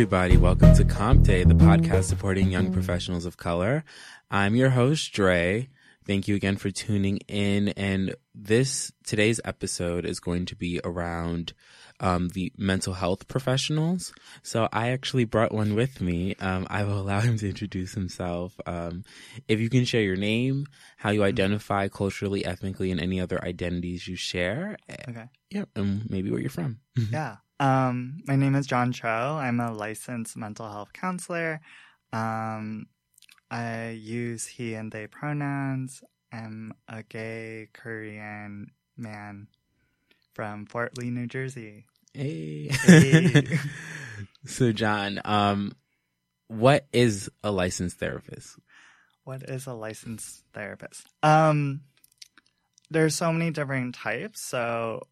[0.00, 0.38] everybody.
[0.38, 3.84] Welcome to Compte, the podcast supporting young professionals of color.
[4.30, 5.68] I'm your host, Dre.
[6.06, 7.68] Thank you again for tuning in.
[7.68, 11.52] And this today's episode is going to be around
[12.00, 14.14] um, the mental health professionals.
[14.42, 16.34] So I actually brought one with me.
[16.36, 18.58] Um, I will allow him to introduce himself.
[18.64, 19.04] Um,
[19.48, 24.08] if you can share your name, how you identify culturally, ethnically, and any other identities
[24.08, 24.78] you share.
[25.06, 25.26] Okay.
[25.50, 26.80] Yeah, and maybe where you're from.
[27.12, 27.36] Yeah.
[27.60, 29.06] Um, my name is John Cho.
[29.06, 31.60] I'm a licensed mental health counselor.
[32.10, 32.86] Um,
[33.50, 36.02] I use he and they pronouns.
[36.32, 39.48] I'm a gay Korean man
[40.32, 41.84] from Fort Lee, New Jersey.
[42.14, 42.68] Hey.
[42.70, 43.46] Hey.
[44.46, 45.72] so, John, um,
[46.48, 48.58] what is a licensed therapist?
[49.24, 51.06] What is a licensed therapist?
[51.22, 51.82] Um,
[52.90, 54.40] there's so many different types.
[54.40, 55.02] So,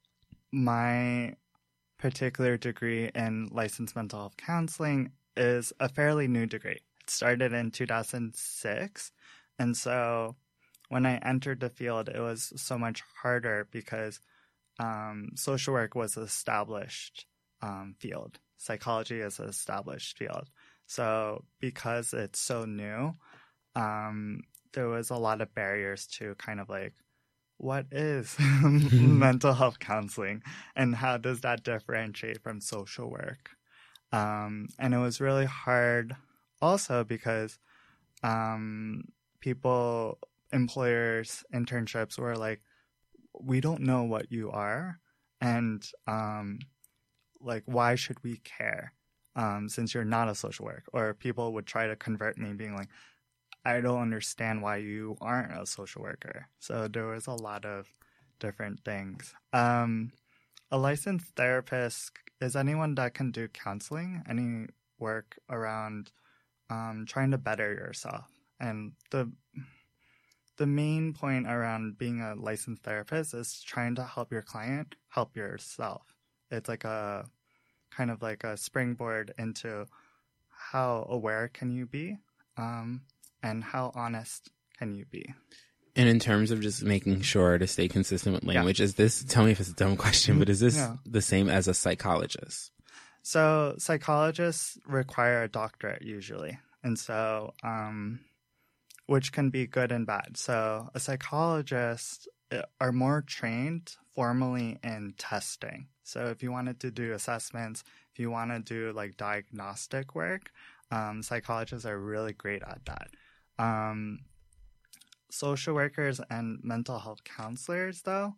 [0.50, 1.34] my
[1.98, 6.80] particular degree in licensed mental health counseling is a fairly new degree.
[7.00, 9.12] It started in 2006.
[9.58, 10.36] And so
[10.88, 14.20] when I entered the field, it was so much harder because
[14.78, 17.26] um, social work was an established
[17.60, 20.48] um, field, psychology is an established field.
[20.86, 23.14] So because it's so new,
[23.74, 26.94] um, there was a lot of barriers to kind of like
[27.58, 30.42] what is mental health counseling
[30.74, 33.50] and how does that differentiate from social work?
[34.12, 36.16] Um, and it was really hard
[36.62, 37.58] also because
[38.22, 39.04] um,
[39.40, 40.18] people
[40.52, 42.62] employers internships were like
[43.38, 44.98] we don't know what you are
[45.40, 46.58] and um,
[47.40, 48.92] like why should we care
[49.36, 50.84] um, since you're not a social work?
[50.92, 52.88] Or people would try to convert me being like
[53.68, 56.48] I don't understand why you aren't a social worker.
[56.58, 57.86] So there was a lot of
[58.40, 59.34] different things.
[59.52, 60.12] Um,
[60.70, 66.10] a licensed therapist is anyone that can do counseling, any work around
[66.70, 68.26] um, trying to better yourself.
[68.58, 69.30] And the
[70.56, 75.36] the main point around being a licensed therapist is trying to help your client help
[75.36, 76.02] yourself.
[76.50, 77.26] It's like a
[77.90, 79.86] kind of like a springboard into
[80.48, 82.16] how aware can you be
[82.56, 83.02] um,
[83.42, 85.34] and how honest can you be?
[85.96, 88.84] And in terms of just making sure to stay consistent with language, yeah.
[88.84, 90.98] is this, tell me if it's a dumb question, but is this no.
[91.04, 92.70] the same as a psychologist?
[93.22, 96.58] So, psychologists require a doctorate usually.
[96.82, 98.20] And so, um,
[99.06, 100.36] which can be good and bad.
[100.36, 105.88] So, a psychologist uh, are more trained formally in testing.
[106.04, 107.82] So, if you wanted to do assessments,
[108.12, 110.52] if you want to do like diagnostic work,
[110.90, 113.08] um, psychologists are really great at that.
[113.58, 114.20] Um,
[115.30, 118.34] social workers and mental health counselors, though,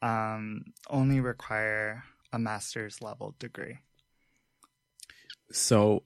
[0.00, 3.78] um, only require a master's level degree.
[5.52, 6.02] So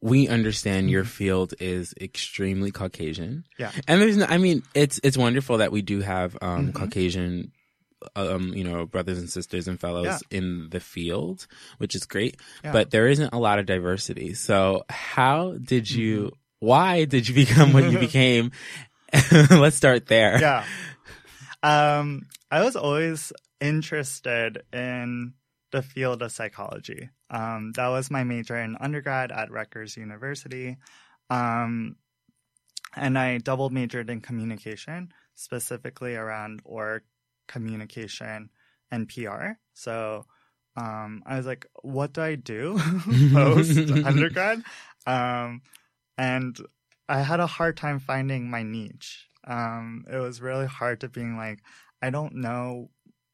[0.00, 1.10] we understand your mm-hmm.
[1.10, 3.44] field is extremely Caucasian.
[3.58, 3.72] Yeah.
[3.86, 6.78] And there's no, I mean, it's, it's wonderful that we do have, um, mm-hmm.
[6.78, 7.52] Caucasian,
[8.16, 10.38] um, you know, brothers and sisters and fellows yeah.
[10.38, 11.46] in the field,
[11.76, 12.72] which is great, yeah.
[12.72, 14.32] but there isn't a lot of diversity.
[14.32, 18.52] So how did you, mm-hmm why did you become what you became?
[19.50, 20.40] Let's start there.
[20.40, 20.64] Yeah.
[21.62, 25.34] Um, I was always interested in
[25.72, 27.10] the field of psychology.
[27.30, 30.76] Um, that was my major in undergrad at Rutgers University.
[31.28, 31.96] Um,
[32.96, 37.02] and I double majored in communication, specifically around org
[37.46, 38.50] communication
[38.90, 39.52] and PR.
[39.74, 40.26] So
[40.76, 42.78] um, I was like, what do I do
[43.32, 44.62] post undergrad?
[45.06, 45.62] Um,
[46.20, 46.58] and
[47.08, 49.26] I had a hard time finding my niche.
[49.46, 51.60] Um, it was really hard to being like,
[52.02, 52.90] I don't know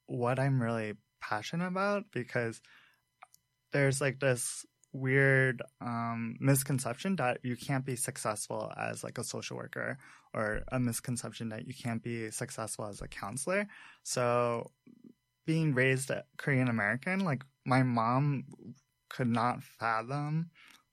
[0.06, 2.60] what I'm really passionate about because
[3.72, 9.56] there's like this weird um, misconception that you can't be successful as like a social
[9.56, 9.98] worker
[10.32, 13.66] or a misconception that you can't be successful as a counselor.
[14.04, 14.70] So
[15.44, 18.44] being raised Korean American, like my mom
[19.11, 20.50] could not fathom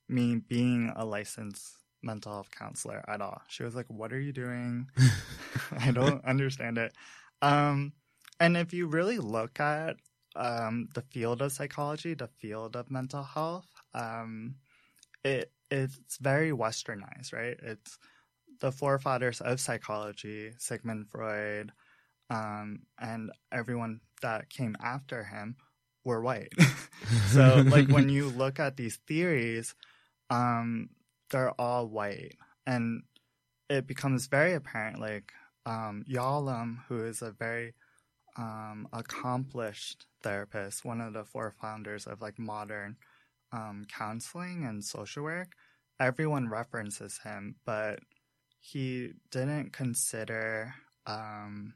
[0.09, 3.41] me being a licensed mental health counselor at all.
[3.47, 4.87] She was like, "What are you doing?
[5.79, 6.93] I don't understand it."
[7.41, 7.93] Um,
[8.39, 9.97] and if you really look at
[10.35, 14.55] um, the field of psychology, the field of mental health, um,
[15.23, 17.57] it it's very westernized, right?
[17.61, 17.97] It's
[18.59, 21.71] the forefathers of psychology, Sigmund Freud,
[22.29, 25.55] um, and everyone that came after him
[26.03, 26.53] were white.
[27.27, 29.75] so, like when you look at these theories,
[30.29, 30.89] um,
[31.33, 32.37] they're all white.
[32.65, 33.03] And
[33.69, 35.33] it becomes very apparent, like,
[35.65, 37.73] um, Yalom, who is a very
[38.37, 42.97] um, accomplished therapist, one of the four founders of like modern
[43.51, 45.53] um, counseling and social work,
[45.99, 47.99] everyone references him, but
[48.59, 50.73] he didn't consider
[51.05, 51.73] um,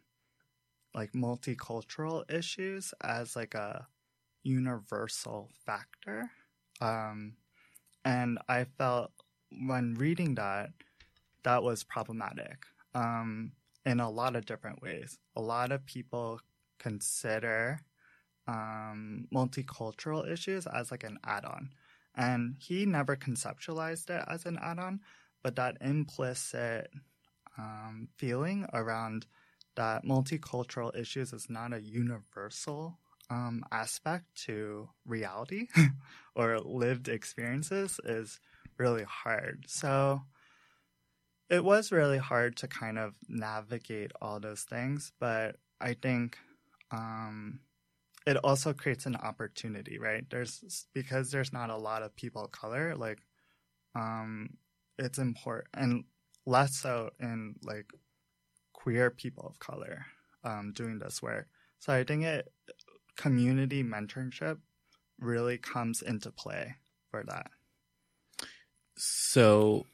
[0.94, 3.88] like multicultural issues as like a
[4.44, 6.31] universal factor.
[6.81, 7.33] Um,
[8.04, 9.12] and I felt
[9.51, 10.71] when reading that,
[11.44, 13.51] that was problematic um,
[13.85, 15.17] in a lot of different ways.
[15.35, 16.41] A lot of people
[16.79, 17.79] consider
[18.47, 21.69] um, multicultural issues as like an add on.
[22.15, 25.01] And he never conceptualized it as an add on,
[25.44, 26.89] but that implicit
[27.57, 29.25] um, feeling around
[29.75, 32.97] that multicultural issues is not a universal
[33.29, 35.67] um, aspect to reality
[36.35, 38.39] or lived experiences is
[38.77, 39.65] really hard.
[39.68, 40.21] So
[41.50, 46.38] it was really hard to kind of navigate all those things, but I think
[46.91, 47.62] um,
[48.25, 50.25] it also creates an opportunity, right?
[50.29, 53.19] There's because there's not a lot of people of color, like
[53.95, 54.57] um,
[55.00, 56.03] it's important and
[56.45, 57.88] less so in like
[58.73, 60.06] queer people of color
[60.44, 61.47] um, doing this work.
[61.80, 62.51] So I think it
[63.15, 64.57] community mentorship
[65.19, 66.75] really comes into play
[67.09, 67.47] for that.
[69.27, 69.85] So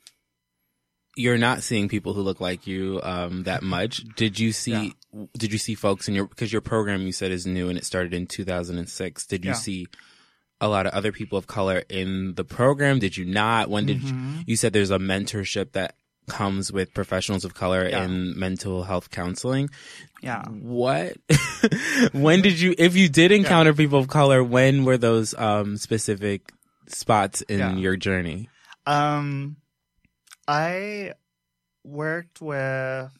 [1.15, 4.03] you're not seeing people who look like you um, that much.
[4.15, 4.93] Did you see?
[5.11, 5.25] Yeah.
[5.37, 7.85] Did you see folks in your because your program you said is new and it
[7.85, 9.25] started in 2006?
[9.25, 9.55] Did you yeah.
[9.55, 9.87] see
[10.61, 12.99] a lot of other people of color in the program?
[12.99, 13.69] Did you not?
[13.69, 14.37] When did mm-hmm.
[14.37, 15.95] you, you said there's a mentorship that
[16.27, 18.03] comes with professionals of color yeah.
[18.03, 19.69] in mental health counseling.
[20.21, 20.43] Yeah.
[20.47, 21.17] What?
[22.13, 26.53] when did you, if you did encounter people of color, when were those um, specific
[26.87, 28.47] spots in your journey?
[28.85, 29.57] Um,
[30.47, 31.13] I
[31.83, 33.11] worked with,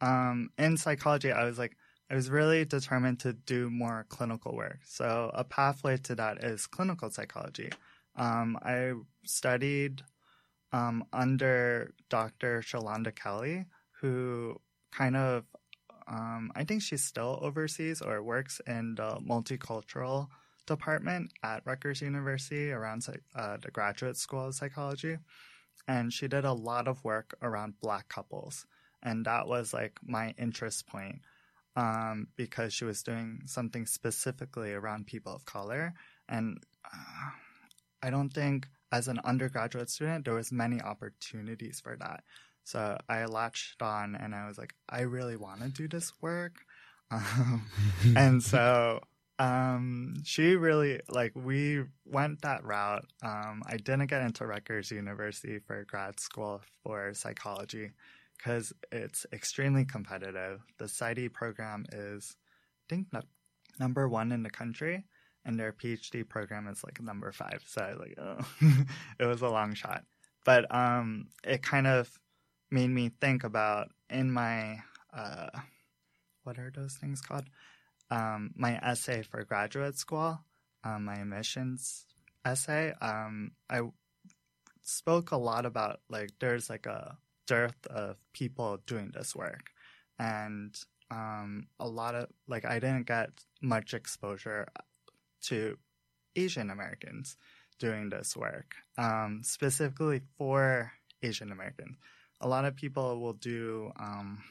[0.00, 1.76] um, in psychology, I was like,
[2.10, 4.80] I was really determined to do more clinical work.
[4.84, 7.70] So a pathway to that is clinical psychology.
[8.16, 8.92] Um, I
[9.24, 10.02] studied
[10.72, 12.62] um, under Dr.
[12.62, 13.66] Shalonda Kelly,
[14.00, 14.60] who
[14.90, 15.44] kind of,
[16.08, 20.28] um, I think she still oversees or works in the multicultural
[20.70, 25.18] department at Rutgers University around uh, the graduate school of psychology.
[25.88, 28.66] And she did a lot of work around Black couples.
[29.02, 31.20] And that was like my interest point
[31.76, 35.94] um, because she was doing something specifically around people of color.
[36.28, 37.30] And uh,
[38.02, 42.22] I don't think as an undergraduate student, there was many opportunities for that.
[42.64, 46.54] So I latched on and I was like, I really want to do this work.
[47.12, 47.66] Um,
[48.14, 49.00] and so
[49.40, 53.06] um, she really, like, we went that route.
[53.22, 57.92] Um, I didn't get into Rutgers University for grad school for psychology
[58.36, 60.60] because it's extremely competitive.
[60.78, 63.22] The PsyD program is, I think, no,
[63.78, 65.06] number one in the country
[65.46, 67.62] and their PhD program is like number five.
[67.66, 68.38] So I was like, oh,
[69.18, 70.04] it was a long shot.
[70.44, 72.10] But um, it kind of
[72.70, 74.82] made me think about in my,
[75.16, 75.48] uh,
[76.44, 77.44] what are those things called?
[78.10, 80.40] Um, my essay for graduate school,
[80.84, 82.06] um, my admissions
[82.44, 83.82] essay, um, I
[84.82, 87.16] spoke a lot about like there's like a
[87.46, 89.70] dearth of people doing this work.
[90.18, 90.74] And
[91.10, 93.30] um, a lot of like I didn't get
[93.60, 94.68] much exposure
[95.44, 95.76] to
[96.36, 97.36] Asian Americans
[97.78, 100.92] doing this work, um, specifically for
[101.22, 101.96] Asian Americans.
[102.40, 104.44] A lot of people will do um,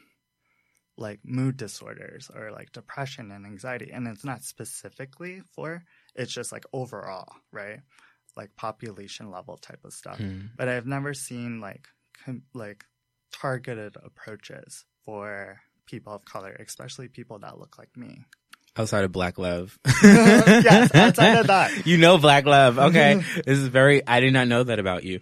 [0.99, 5.83] like mood disorders or like depression and anxiety, and it's not specifically for.
[6.15, 7.79] It's just like overall, right?
[8.35, 10.17] Like population level type of stuff.
[10.17, 10.47] Hmm.
[10.57, 11.87] But I've never seen like
[12.25, 12.83] com- like
[13.31, 18.25] targeted approaches for people of color, especially people that look like me
[18.77, 19.77] outside of Black Love.
[20.03, 21.71] yes, outside of that.
[21.85, 22.77] You know Black Love.
[22.79, 23.15] Okay.
[23.45, 25.19] this is very, I did not know that about you.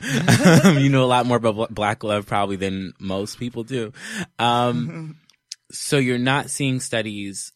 [0.80, 3.94] you know a lot more about Black Love probably than most people do.
[4.38, 5.18] Um,
[5.72, 7.52] so you're not seeing studies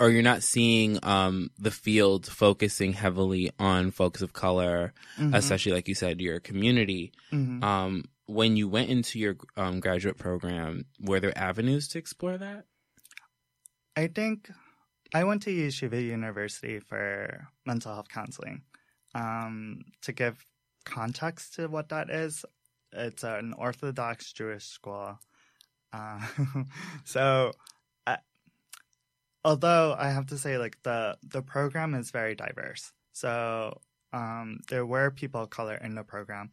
[0.00, 5.34] or you're not seeing um, the field focusing heavily on folks of color, mm-hmm.
[5.34, 7.12] especially like you said, your community.
[7.32, 7.62] Mm-hmm.
[7.62, 12.64] Um, when you went into your um, graduate program, were there avenues to explore that?
[13.96, 14.50] I think
[15.14, 18.62] I went to Yeshiva University for mental health counseling.
[19.14, 20.44] Um, to give
[20.84, 22.44] context to what that is,
[22.92, 25.18] it's an Orthodox Jewish school.
[25.94, 26.18] Uh,
[27.04, 27.52] so,
[29.44, 32.92] although I have to say, like the the program is very diverse.
[33.12, 33.80] So
[34.12, 36.50] um, there were people of color in the program.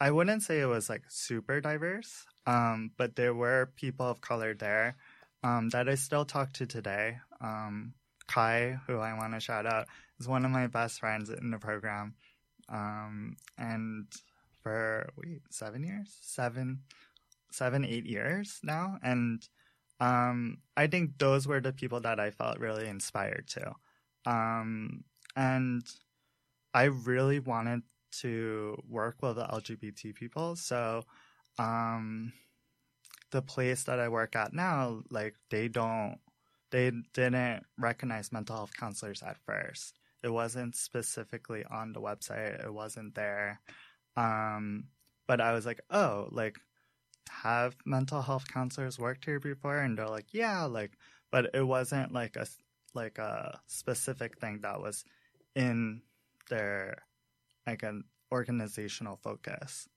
[0.00, 4.54] I wouldn't say it was like super diverse, um, but there were people of color
[4.54, 4.96] there
[5.44, 7.18] um, that I still talk to today.
[7.40, 7.92] Um,
[8.26, 11.58] Kai, who I want to shout out, is one of my best friends in the
[11.58, 12.14] program.
[12.68, 14.06] Um, and
[14.62, 16.80] for wait, seven years, seven,
[17.50, 19.46] seven, eight years now, and
[20.00, 23.72] um, I think those were the people that I felt really inspired to,
[24.26, 25.04] um,
[25.36, 25.82] and
[26.72, 27.82] I really wanted
[28.20, 31.04] to work with the LGBT people, so
[31.58, 32.32] um,
[33.30, 36.18] the place that I work at now, like they don't,
[36.70, 39.98] they didn't recognize mental health counselors at first.
[40.22, 42.64] It wasn't specifically on the website.
[42.64, 43.60] It wasn't there.
[44.16, 44.84] Um,
[45.26, 46.58] but I was like, oh, like,
[47.30, 49.78] have mental health counselors worked here before?
[49.78, 50.92] And they're like, yeah, like,
[51.30, 52.46] but it wasn't like a
[52.94, 55.04] like a specific thing that was
[55.54, 56.02] in
[56.48, 56.98] their
[57.66, 59.88] like an organizational focus.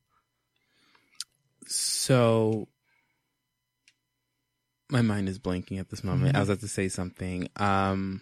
[1.66, 2.68] So
[4.90, 6.36] my mind is blanking at this moment.
[6.36, 7.48] I was about to say something.
[7.58, 8.22] Um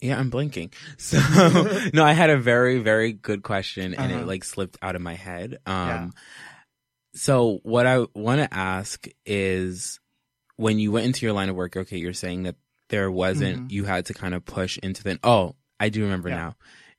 [0.00, 0.72] yeah, I'm blinking.
[0.98, 1.18] So
[1.94, 4.22] no, I had a very, very good question and Uh-huh.
[4.22, 5.58] it like slipped out of my head.
[5.66, 6.08] Um Yeah.
[7.16, 9.98] So what I want to ask is
[10.56, 12.56] when you went into your line of work, okay, you're saying that
[12.88, 13.70] there wasn't Mhm.
[13.72, 16.36] you had to kind of push into the oh, I do remember Yeah.
[16.36, 16.56] now.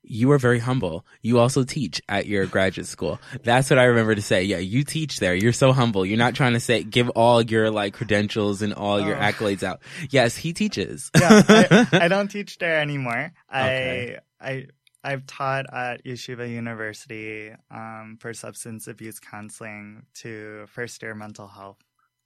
[0.09, 1.05] You are very humble.
[1.21, 3.19] You also teach at your graduate school.
[3.43, 4.43] That's what I remember to say.
[4.43, 5.35] Yeah, you teach there.
[5.35, 6.05] You're so humble.
[6.05, 9.19] You're not trying to say give all your like credentials and all your Oh.
[9.19, 9.81] accolades out.
[10.09, 11.11] Yes, he teaches.
[11.19, 13.33] yeah, I, I don't teach there anymore.
[13.53, 14.17] Okay.
[14.39, 14.65] I I
[15.07, 21.81] I've taught at Yeshiva University um, for substance abuse counseling to first year mental health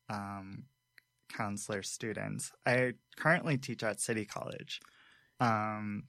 [0.09, 0.63] um,
[1.31, 2.51] counselor students.
[2.65, 4.81] I currently teach at City College
[5.39, 6.05] um,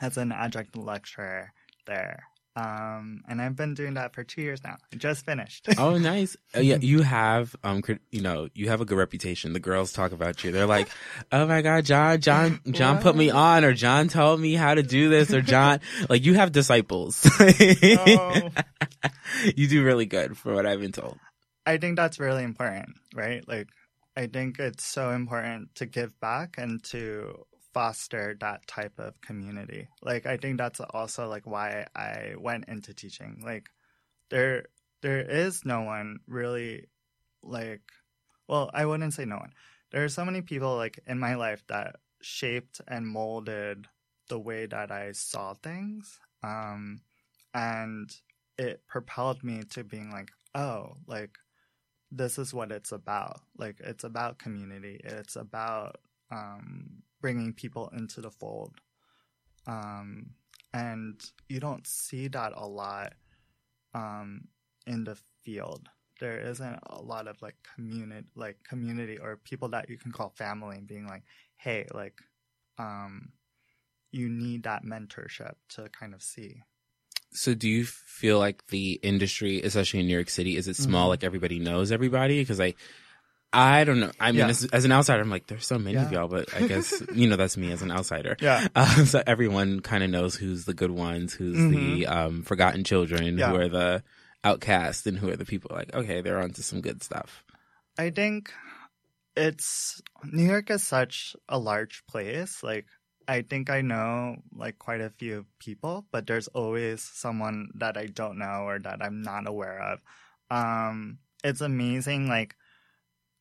[0.00, 1.52] as an adjunct lecturer
[1.88, 2.22] there.
[2.56, 4.78] Um, and I've been doing that for two years now.
[4.90, 5.68] I just finished.
[5.78, 6.36] Oh, nice.
[6.56, 9.52] Uh, yeah, you have um, you know, you have a good reputation.
[9.52, 10.52] The girls talk about you.
[10.52, 10.88] They're like,
[11.30, 14.82] "Oh my God, John, John, John put me on, or John told me how to
[14.82, 17.28] do this, or John, like you have disciples.
[17.38, 18.48] Oh.
[19.54, 21.18] You do really good, for what I've been told.
[21.66, 23.46] I think that's really important, right?
[23.46, 23.68] Like,
[24.16, 27.44] I think it's so important to give back and to
[27.76, 29.86] foster that type of community.
[30.00, 33.42] Like, I think that's also like why I went into teaching.
[33.44, 33.68] Like,
[34.30, 34.64] there,
[35.02, 36.86] there is no one really
[37.42, 37.82] like,
[38.48, 39.52] well, I wouldn't say no one.
[39.92, 43.86] There are so many people like in my life that shaped and molded
[44.30, 46.18] the way that I saw things.
[46.42, 47.02] Um,
[47.52, 48.10] and
[48.56, 51.36] it propelled me to being like, oh, like
[52.10, 53.42] this is what it's about.
[53.58, 54.98] Like it's about community.
[55.04, 55.96] It's about
[56.30, 58.74] um, bringing people into the fold.
[59.66, 60.30] Um,
[60.72, 63.14] and you don't see that a lot
[63.94, 64.48] um,
[64.86, 65.88] in the field.
[66.20, 70.30] There isn't a lot of like community, like community or people that you can call
[70.30, 71.22] family, and being like,
[71.56, 72.20] hey, like,
[72.78, 73.32] um,
[74.12, 76.62] you need that mentorship to kind of see.
[77.32, 81.06] So, do you feel like the industry, especially in New York City, is it small?
[81.06, 81.10] Mhm.
[81.10, 82.40] Like everybody knows everybody?
[82.40, 82.74] Because I,
[83.56, 84.10] I don't know.
[84.20, 84.48] I mean, Yeah.
[84.48, 87.26] as, as an outsider, I'm like, there's so many of y'all, but I guess you
[87.28, 88.36] know that's me as an outsider.
[88.40, 88.68] Yeah.
[88.74, 93.38] Uh, so everyone kind of knows who's the good ones, who's the um, forgotten children,
[93.38, 93.50] Yeah.
[93.50, 94.02] who are the
[94.44, 97.42] outcasts, and who are the people like, okay, they're onto some good stuff.
[97.98, 98.52] I think
[99.36, 102.62] it's New York is such a large place.
[102.62, 102.86] Like
[103.28, 108.06] I think I know like quite a few people, but there's always someone that I
[108.06, 110.00] don't know or that I'm not aware of.
[110.50, 112.54] Um it's amazing like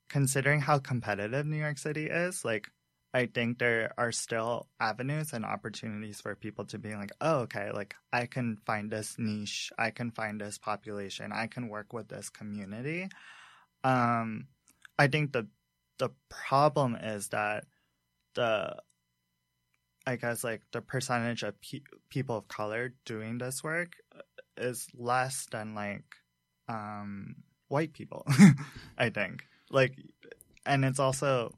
[0.09, 2.69] considering how competitive New York City is, like
[3.13, 7.71] I think there are still avenues and opportunities for people to be like, oh, okay,
[7.71, 12.09] like I can find this niche, I can find this population, I can work with
[12.09, 13.07] this community.
[13.85, 14.47] Um,
[14.99, 15.47] I think the
[15.97, 17.63] the problem is that
[18.33, 18.75] the
[20.05, 23.93] I guess like the percentage of pe- people of color doing this work
[24.57, 26.03] is less than like
[26.67, 27.35] um,
[27.69, 28.27] white people.
[28.97, 29.93] I think like,
[30.65, 31.53] and it's also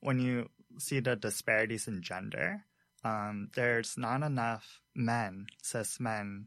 [0.00, 0.48] when you
[0.78, 2.64] see the disparities in gender,
[3.04, 6.46] um, there's not enough men, cis men,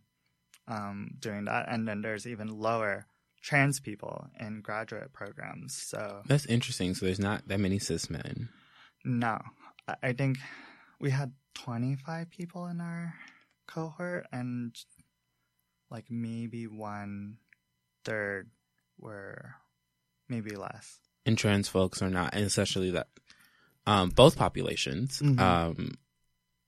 [0.67, 3.05] um, doing that, and then there's even lower
[3.41, 5.73] trans people in graduate programs.
[5.75, 6.93] So That's interesting.
[6.93, 8.49] So there's not that many cis men.
[9.05, 9.39] no,
[9.87, 10.37] I- I think
[10.99, 13.15] we had 25 people in our
[13.65, 14.75] cohort, and
[15.89, 17.37] like maybe one
[18.03, 18.51] third
[18.97, 19.55] were
[20.29, 20.99] maybe less.
[21.25, 23.07] and trans folks are not, and especially that
[23.85, 25.21] um, both populations.
[25.21, 25.39] Mhm.
[25.39, 25.91] Um,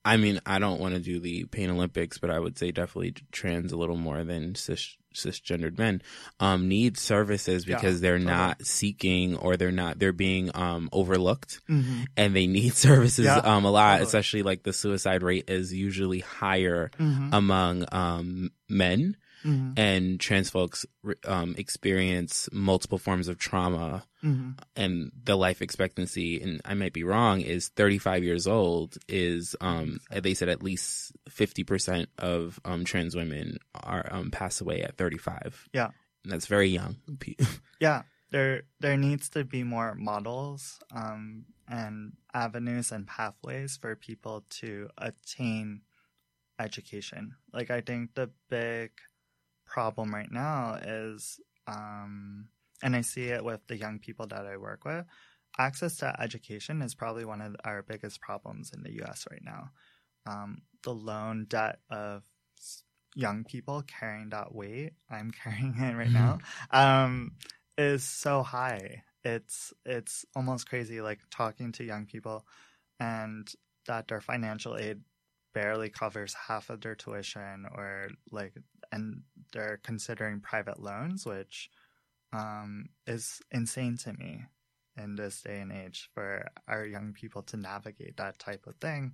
[0.03, 3.13] I mean, I don't want to do the Pain Olympics, but I would say definitely
[3.31, 6.01] trans a little more than cis cisgendered men
[6.39, 8.31] um, need services Yeah, because they're totally.
[8.33, 12.07] not seeking or they're not they're being um, overlooked Mhm.
[12.15, 14.05] and they need services Yeah, um, a lot totally.
[14.07, 17.29] especially like the suicide rate is usually higher Mhm.
[17.33, 19.77] among um, men Mhm.
[19.77, 20.85] and trans folks
[21.25, 24.57] um, experience multiple forms of trauma Mhm.
[24.75, 29.99] and the life expectancy and i might be wrong is 35 years old is um
[30.11, 35.67] they said at least 50% of um trans women are um pass away at 35
[35.73, 35.89] Yeah.
[36.23, 36.97] and that's very young
[37.79, 44.45] Yeah, there there needs to be more models um, and avenues and pathways for people
[44.61, 45.81] to attain
[46.59, 47.35] education.
[47.51, 48.91] Like I think the big
[49.71, 52.49] problem right now is, um,
[52.83, 55.05] and I see it with the young people that I work with.
[55.57, 59.25] Access to education is probably one of our biggest problems in the U.S.
[59.31, 59.69] right now.
[60.25, 62.23] Um, the loan debt of
[63.15, 66.39] young people carrying that weight, I'm carrying it right now,
[66.71, 67.31] um,
[67.77, 69.03] is so high.
[69.23, 71.01] It's it's almost crazy.
[71.01, 72.45] Like talking to young people,
[72.99, 73.47] and
[73.87, 75.01] that their financial aid
[75.53, 78.53] barely covers half of their tuition, or like,
[78.91, 79.21] and
[79.53, 81.69] they're considering private loans, which
[82.33, 84.45] um, is insane to me
[84.97, 89.13] in this day and age for our young people to navigate that type of thing,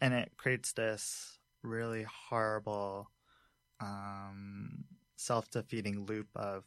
[0.00, 3.10] and it creates this really horrible
[3.80, 4.84] um,
[5.16, 6.64] self-defeating loop of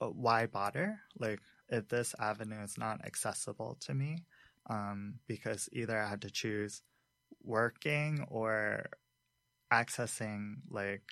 [0.00, 1.00] uh, why bother?
[1.18, 4.24] Like, if this avenue is not accessible to me,
[4.70, 6.82] um, because either I had to choose
[7.42, 8.86] working or
[9.72, 11.02] accessing like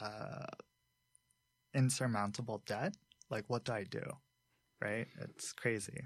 [0.00, 0.46] uh,
[1.74, 2.94] insurmountable debt,
[3.30, 4.02] like what do I do?
[4.80, 5.06] Right?
[5.20, 6.00] It's crazy.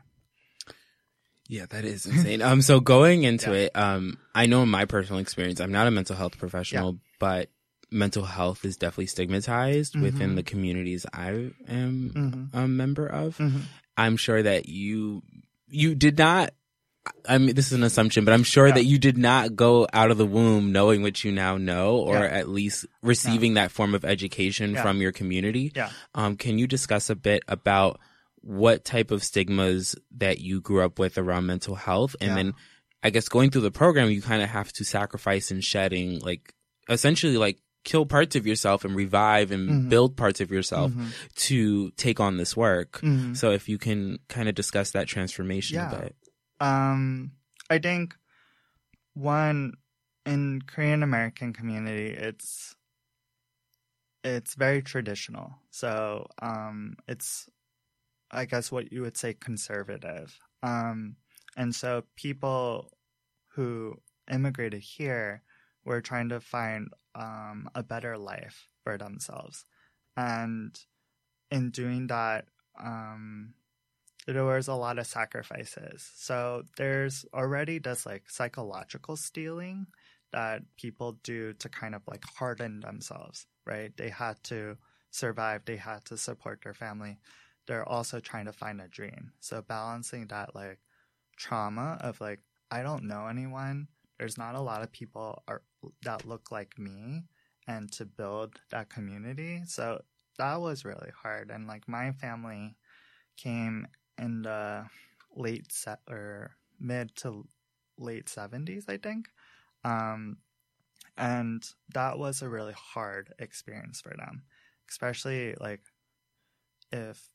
[1.51, 3.63] yeah that is insane um so going into Yeah.
[3.65, 7.49] it um i know in my personal experience i'm not a mental health professional but
[7.91, 10.37] mental health is definitely stigmatized within Mhm.
[10.37, 11.31] the communities i
[11.67, 12.45] am Mm-hmm.
[12.59, 13.61] a member of Mm-hmm.
[13.97, 15.23] I'm sure that you
[15.69, 16.53] you did not.
[17.29, 18.75] I mean, this is an assumption, but I'm sure Yeah.
[18.75, 22.17] that you did not go out of the womb knowing what you now know, or
[22.17, 22.25] Yeah.
[22.27, 24.83] at least receiving that form of education Yeah.
[24.83, 25.73] from your community.
[25.75, 25.91] Yeah.
[26.15, 28.01] Um, can you discuss a bit about
[28.41, 32.35] what type of stigmas that you grew up with around mental health, and Yeah.
[32.37, 32.53] then
[33.03, 36.53] I guess going through the program, you kind of have to sacrifice and shedding, like
[36.89, 39.89] essentially, like kill parts of yourself and revive and Mhm.
[39.89, 41.07] build parts of yourself Mhm.
[41.37, 43.01] to take on this work.
[43.01, 43.37] Mhm.
[43.37, 45.93] So if you can kind of discuss that transformation Yeah.
[45.93, 46.17] a bit.
[46.61, 47.33] Um,
[47.71, 48.17] I think
[49.15, 49.75] one
[50.27, 52.75] in Korean American community, it's
[54.25, 55.55] it's very traditional.
[55.71, 57.49] So um, it's
[58.31, 60.39] I guess what you would say conservative.
[60.63, 61.17] Um,
[61.57, 62.93] and so people
[63.53, 63.97] who
[64.31, 65.43] immigrated here
[65.85, 69.65] were trying to find um, a better life for themselves,
[70.17, 70.79] and
[71.51, 72.47] in doing that.
[72.81, 73.55] Um,
[74.35, 76.11] there was a lot of sacrifices.
[76.17, 79.87] So there's already this like psychological steeling
[80.33, 83.97] that people do to kind of like harden themselves, right?
[83.97, 84.77] They had to
[85.11, 87.19] survive, they had to support their family.
[87.67, 89.33] They're also trying to find a dream.
[89.41, 90.79] So balancing that like
[91.37, 93.89] trauma of like I don't know anyone,
[94.19, 95.63] there's not a lot of people are
[96.03, 97.25] that look like me
[97.67, 99.63] and to build that community.
[99.67, 100.03] So
[100.37, 102.77] that was really hard and like my family
[103.39, 103.87] came
[104.19, 104.87] in the
[105.35, 107.47] late set or mid to
[107.99, 109.29] late 70s i think.
[109.85, 110.39] Um,
[111.17, 111.63] and
[111.95, 114.43] that was a really hard experience for them
[114.89, 115.81] especially like
[116.93, 117.29] if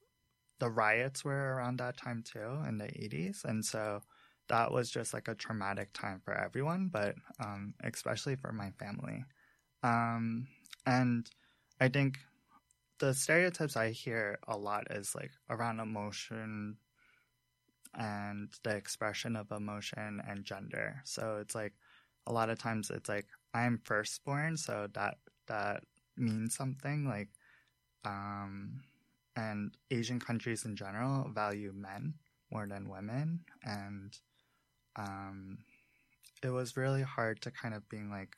[0.59, 4.01] the riots were around that time too in the 80s and so
[4.49, 9.23] that was just like a traumatic time for everyone but um, especially for my family.
[9.83, 10.47] Um,
[10.85, 11.29] and
[11.79, 12.19] i think
[12.99, 16.77] the stereotypes I hear a lot is like around emotion
[17.95, 21.01] and the expression of emotion and gender.
[21.05, 21.73] So it's like
[22.27, 25.83] a lot of times it's like I'm firstborn, so that that
[26.17, 27.29] means something like
[28.05, 28.81] um
[29.35, 32.13] and Asian countries in general value men
[32.51, 34.17] more than women and
[34.95, 35.57] um
[36.43, 38.35] it was really hard to kind of being like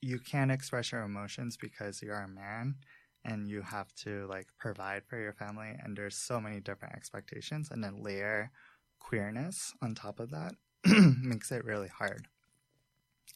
[0.00, 2.76] you can't express your emotions because you're a man
[3.24, 7.70] and you have to like provide for your family and there's so many different expectations
[7.70, 8.50] and then layer
[8.98, 10.54] queerness on top of that
[11.22, 12.28] makes it really hard.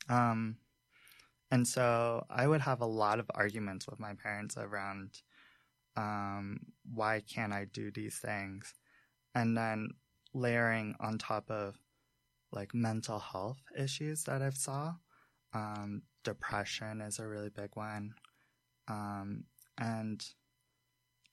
[0.09, 0.57] Um
[1.51, 5.23] and so i would have a lot of arguments with my parents around
[5.97, 6.59] um
[6.93, 8.75] why can't i do these things?
[9.35, 9.91] And then
[10.35, 11.79] layering on top of
[12.53, 14.95] like mental health issues that i've saw
[15.55, 18.15] um depression is a really big one.
[18.89, 19.45] Um
[19.79, 20.25] and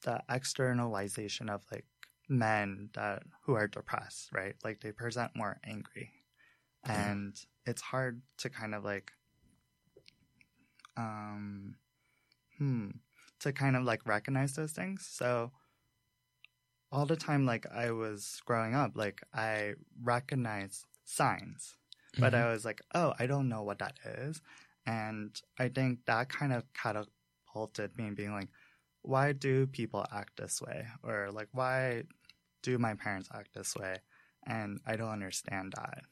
[0.03, 1.85] the externalization of like
[2.29, 4.55] men that who are depressed, right?
[4.63, 6.11] Like they present more angry.
[6.85, 9.13] And it's hard to kind of like
[10.97, 11.75] um
[12.57, 12.89] hmm
[13.39, 15.05] to kind of like recognize those things.
[15.11, 15.51] So
[16.91, 21.77] all the time like I was growing up, like I recognized signs.
[22.19, 22.41] But Mhm.
[22.41, 24.41] I was like, oh, I don't know what that is.
[24.85, 27.11] And I think that kind of catapulted
[27.97, 28.49] me and being like,
[29.01, 30.87] why do people act this way?
[31.03, 32.03] Or like, why
[32.63, 33.97] do my parents act this way?
[34.47, 36.03] And I don't understand that.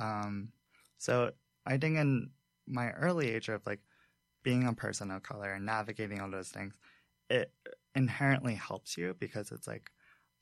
[0.00, 0.50] Um,
[0.98, 1.32] so
[1.66, 2.30] I think in
[2.66, 3.80] my early age of like
[4.42, 6.74] being a person of color and navigating all those things,
[7.28, 7.52] it
[7.94, 9.90] inherently helps you because it's like,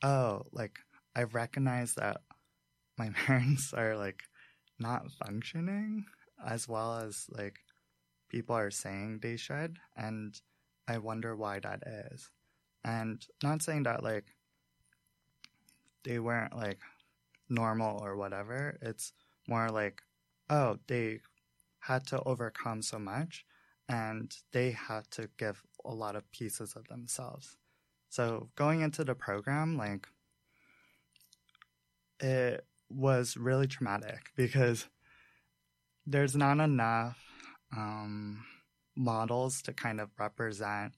[0.03, 0.79] oh, like
[1.15, 2.21] I recognize that
[2.99, 4.23] my parents are like
[4.79, 6.05] not functioning
[6.47, 7.61] as well as like
[8.29, 10.41] people are saying they should and
[10.89, 12.31] i wonder why that is.
[12.85, 14.27] And not saying that like
[16.05, 16.79] they weren't like
[17.49, 18.79] normal or whatever.
[18.81, 19.13] It's
[19.49, 20.03] more like
[20.49, 21.21] oh they
[21.81, 23.45] had to overcome so much
[23.89, 27.57] and they had to give a lot of pieces of themselves.
[28.09, 30.09] So going into the program like
[32.21, 34.89] it was really traumatic because
[36.07, 37.19] there's not enough
[37.75, 38.45] um,
[38.97, 40.93] models to kind of represent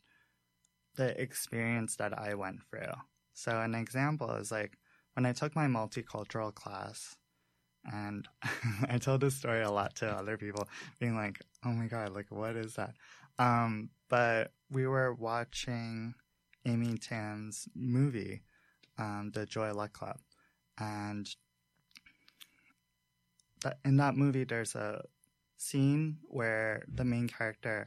[0.96, 2.92] the experience that I went through.
[3.35, 4.76] So, an example is like
[5.14, 7.16] when I took my multicultural class,
[7.85, 8.26] and
[8.88, 10.68] I told this story a lot to other people,
[11.00, 12.94] being like, oh my God, like, what is that?
[13.38, 16.14] Um, but we were watching
[16.66, 18.42] Amy Tan's movie,
[18.98, 20.18] um, The Joy Luck Club.
[20.78, 21.28] And
[23.62, 25.04] that, in that movie, there's a
[25.58, 27.86] scene where the main character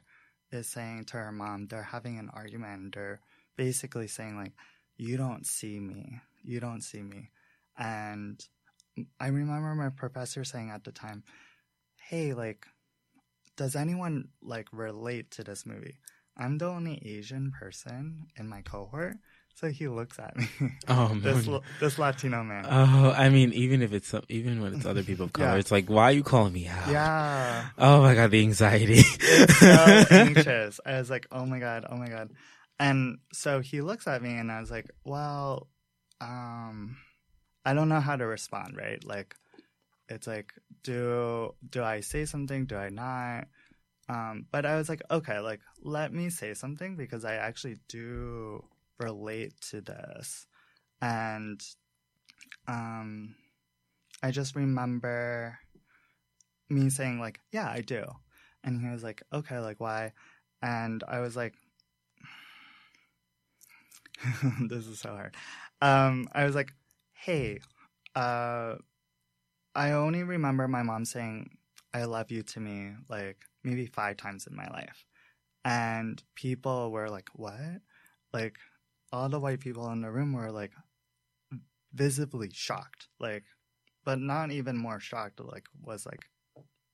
[0.52, 2.94] is saying to her mom, they're having an argument.
[2.94, 3.22] They're
[3.58, 4.54] basically saying, like,
[4.98, 6.22] you don't see me.
[6.44, 7.32] You don't see me.
[7.78, 8.40] And
[9.20, 11.24] I remember my professor saying at the time,
[11.96, 12.68] hey, like,
[13.56, 15.98] does anyone, like, relate to this movie?
[16.38, 19.18] I'm the only Asian person in my cohort.
[19.62, 20.48] So he looks at me.
[20.88, 21.60] Oh this, man.
[21.80, 22.66] this Latino man.
[22.68, 25.56] Oh, I mean, even if it's even when it's other people of color, Yeah.
[25.58, 26.90] it's like, why are you calling me out?
[26.90, 27.68] yeah.
[27.78, 29.02] Oh my god, the anxiety.
[29.06, 30.80] It's so anxious.
[30.86, 32.32] I was like, oh my God, oh my God.
[32.80, 35.68] And so he looks at me and I was like, well,
[36.20, 36.98] um,
[37.64, 39.04] I don't know how to respond, right?
[39.04, 39.36] Like,
[40.10, 40.52] it's like,
[40.84, 42.66] do, do I say something?
[42.66, 43.46] Do I not?
[44.10, 48.64] Um, but I was like, okay, like, let me say something because I actually do
[49.04, 50.46] relate to this.
[51.02, 51.62] And,
[52.68, 53.36] um,
[54.24, 55.58] I just remember
[56.70, 58.06] me saying like, yeah, I do.
[58.64, 60.14] And he was like, okay, like why?
[60.62, 61.56] And I was like,
[64.70, 65.36] this is so hard.
[65.82, 66.74] Um, I was like,
[67.14, 67.60] hey,
[68.16, 68.76] uh,
[69.76, 71.58] I only remember my mom saying,
[71.94, 75.06] I love you to me like maybe five times in my life.
[75.66, 77.82] And people were like, what?
[78.34, 78.58] Like,
[79.12, 80.72] all the white people in the room were like
[81.94, 83.08] visibly shocked.
[83.20, 83.44] Like,
[84.04, 86.22] but not even more shocked, like, was like,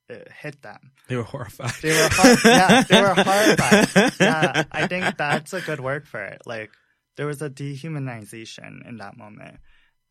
[0.09, 0.91] it hit them.
[1.07, 1.71] they were horrified.
[1.81, 4.13] They were hor- yeah, they were horrified.
[4.19, 6.43] Yeah, I think that's a good word for it.
[6.45, 6.71] Like
[7.17, 9.57] there was a dehumanization in that moment,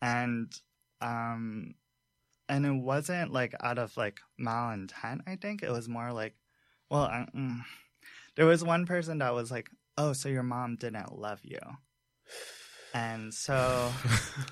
[0.03, 0.53] and
[1.01, 1.75] um,
[2.49, 5.21] and it wasn't like out of like malintent.
[5.27, 6.35] I think it was more like,
[6.91, 7.61] well, I, mm.
[8.37, 11.61] there was one person that was like, "Oh, so your mom didn't love you,"
[12.95, 13.93] and so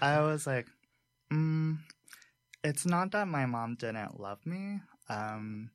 [0.00, 0.66] I was like,
[1.32, 1.78] mm,
[2.62, 5.70] "It's not that my mom didn't love me." Um,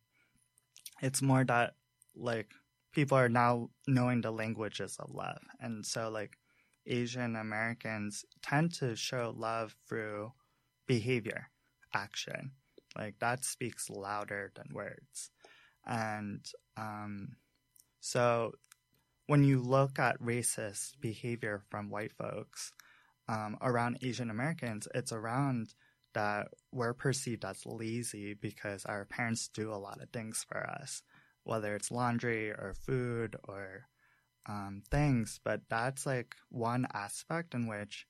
[1.02, 1.76] it's more that
[2.16, 2.52] like
[2.92, 6.38] people are now knowing the languages of love and so like
[6.86, 10.32] asian americans tend to show love through
[10.88, 11.50] behavior
[11.94, 12.52] action
[12.98, 15.32] like that speaks louder than words
[15.86, 16.46] and
[16.78, 17.36] um
[18.00, 18.54] so
[19.30, 22.72] when you look at racist behavior from white folks
[23.28, 25.74] um, around asian americans it's around
[26.14, 31.02] that we're perceived as lazy because our parents do a lot of things for us,
[31.44, 33.88] whether it's laundry or food or
[34.48, 35.40] um, things.
[35.44, 38.08] But that's like one aspect in which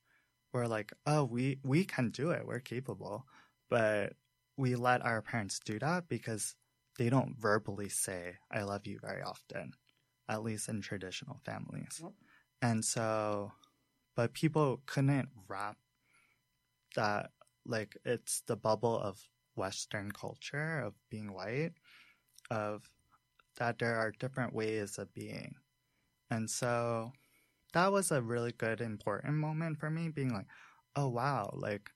[0.54, 3.26] we're like, oh, we, we can do it, we're capable.
[3.70, 4.14] But
[4.58, 6.56] we let our parents do that because
[6.98, 9.74] they don't verbally say, I love you very often,
[10.30, 12.00] at least in traditional families.
[12.02, 12.12] Yep.
[12.62, 13.52] And so,
[14.16, 15.78] but people couldn't wrap
[16.96, 17.32] that
[17.66, 19.20] like it's the bubble of
[19.56, 21.74] Western culture of being white,
[22.50, 22.90] of
[23.58, 25.56] that there are different ways of being.
[26.32, 27.12] And so
[27.74, 30.48] that was a really good, important moment for me, being like,
[30.96, 31.90] oh, wow, like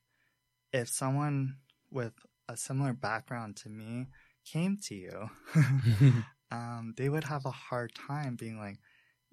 [0.71, 1.57] if someone
[1.91, 2.13] with
[2.49, 4.07] a similar background to me
[4.45, 5.29] came to you,
[6.53, 8.77] um, they would have a hard time being like,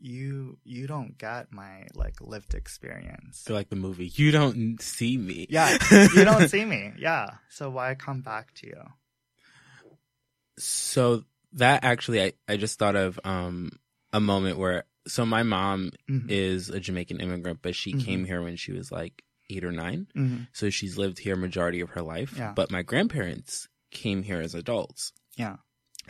[0.03, 3.43] you you don't get my like lived experience.
[3.45, 5.47] So like the movie, you don't see me.
[5.51, 5.77] Yeah,
[6.15, 6.93] you don't see me.
[6.99, 8.83] Yeah, so why come back to you?
[10.59, 13.73] So that actually, I I just thought of um
[14.13, 16.31] a moment where so my mom Mhm.
[16.31, 18.01] is a Jamaican immigrant, but she Mhm.
[18.05, 20.07] came here when she was like eight or nine.
[20.15, 20.49] Mhm.
[20.53, 22.35] So she's lived here majority of her life.
[22.37, 22.53] Yeah.
[22.55, 25.13] But my grandparents came here as adults.
[25.37, 25.57] Yeah.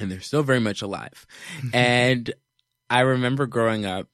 [0.01, 1.27] And they're still very much alive.
[1.73, 2.33] and
[2.89, 4.09] I remember growing up,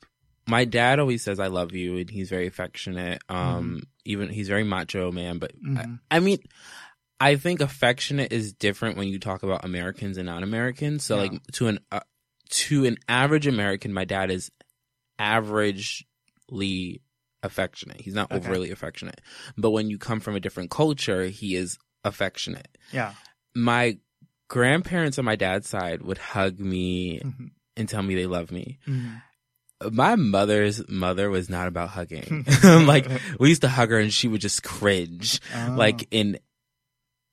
[0.47, 3.23] my dad always says I love you and he's very affectionate.
[3.29, 6.01] Um even he's very macho man, but Mhm.
[6.11, 6.39] I mean
[7.19, 11.03] I think affectionate is different when you talk about Americans and non-Americans.
[11.05, 11.23] So Yeah.
[11.31, 12.01] like to an uh,
[12.51, 14.51] to an average American, my dad is
[15.19, 17.01] averagely
[17.43, 18.01] affectionate.
[18.01, 18.47] He's not Okay.
[18.49, 19.21] overly affectionate.
[19.57, 22.77] But when you come from a different culture, he is affectionate.
[22.93, 23.15] yeah.
[23.55, 23.99] My
[24.49, 27.51] grandparents on my dad's side would hug me Mhm.
[27.77, 28.79] and tell me they love me.
[28.87, 29.23] Mhm.
[29.93, 32.47] My mother's mother was not about hugging.
[32.65, 33.07] like
[33.39, 35.41] we used to hug her and she would just cringe.
[35.55, 35.75] Oh.
[35.77, 36.39] Like in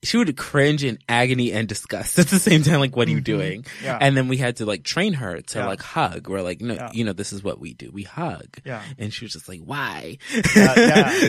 [0.04, 3.22] she would cringe in agony and disgust at the same time like what are you
[3.22, 3.24] Mhm.
[3.24, 3.66] doing?
[3.82, 3.98] yeah.
[4.02, 5.68] And then we had to like train her to Yeah.
[5.68, 6.28] like hug.
[6.28, 6.90] We're like, no, Yeah.
[6.92, 7.90] you know, this is what we do.
[7.94, 8.58] We hug.
[8.66, 8.82] yeah.
[8.98, 10.18] And she was just like, why?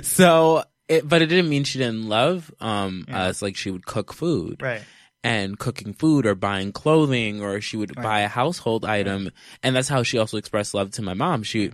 [0.02, 3.40] So, it, but it didn't mean she didn't love um us.
[3.42, 4.82] Like she would cook food Right.
[5.24, 8.02] And cooking food or buying clothing or she would Right.
[8.04, 9.30] buy a household item.
[9.62, 11.42] And that's how she also expressed love to my mom.
[11.42, 11.72] She,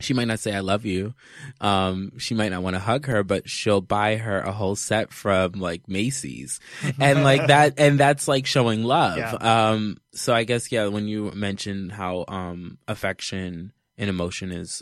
[0.00, 1.12] she might not say I love you.
[1.60, 5.12] Um, she might not want to hug her, but she'll buy her a whole set
[5.12, 6.60] from like Macy's
[7.00, 9.18] and like that, and that's like showing love.
[9.18, 9.32] Yeah.
[9.32, 14.80] Um, so I guess, yeah, when you mentioned how, um, affection and emotion is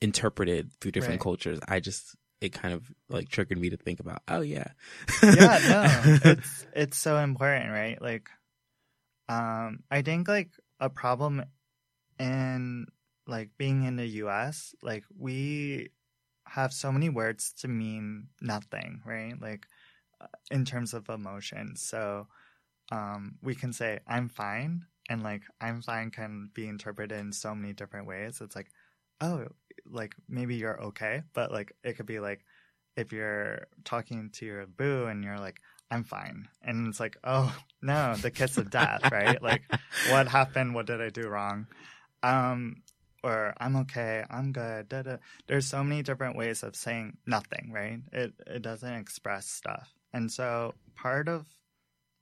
[0.00, 1.24] interpreted through different Right.
[1.24, 4.68] cultures, I just, it kind of like triggered me to think about, oh yeah.
[5.22, 8.00] yeah, no, it's it's so important, right?
[8.00, 8.28] Like,
[9.28, 11.42] um, I think like a problem
[12.18, 12.86] in
[13.26, 15.88] like being in the U.S., like we
[16.46, 19.34] have so many words to mean nothing, right?
[19.40, 19.66] Like
[20.20, 22.26] uh, in terms of emotions, so
[22.92, 27.54] um, we can say I'm fine, and like I'm fine can be interpreted in so
[27.54, 28.42] many different ways.
[28.42, 28.68] It's like,
[29.22, 29.46] oh,
[29.86, 32.44] like maybe you're okay, but like it could be like
[32.96, 35.60] if you're talking to your boo and you're like,
[35.90, 36.48] I'm fine.
[36.62, 39.42] And it's like, oh, no, the kiss of death, right?
[39.42, 39.62] Like,
[40.10, 40.74] what happened?
[40.74, 41.66] What did I do wrong?
[42.22, 42.82] Um,
[43.22, 44.88] or I'm okay, I'm good.
[44.88, 45.16] Da, da.
[45.46, 48.00] There's so many different ways of saying nothing, right?
[48.12, 49.88] It, it doesn't express stuff.
[50.12, 51.46] And so part of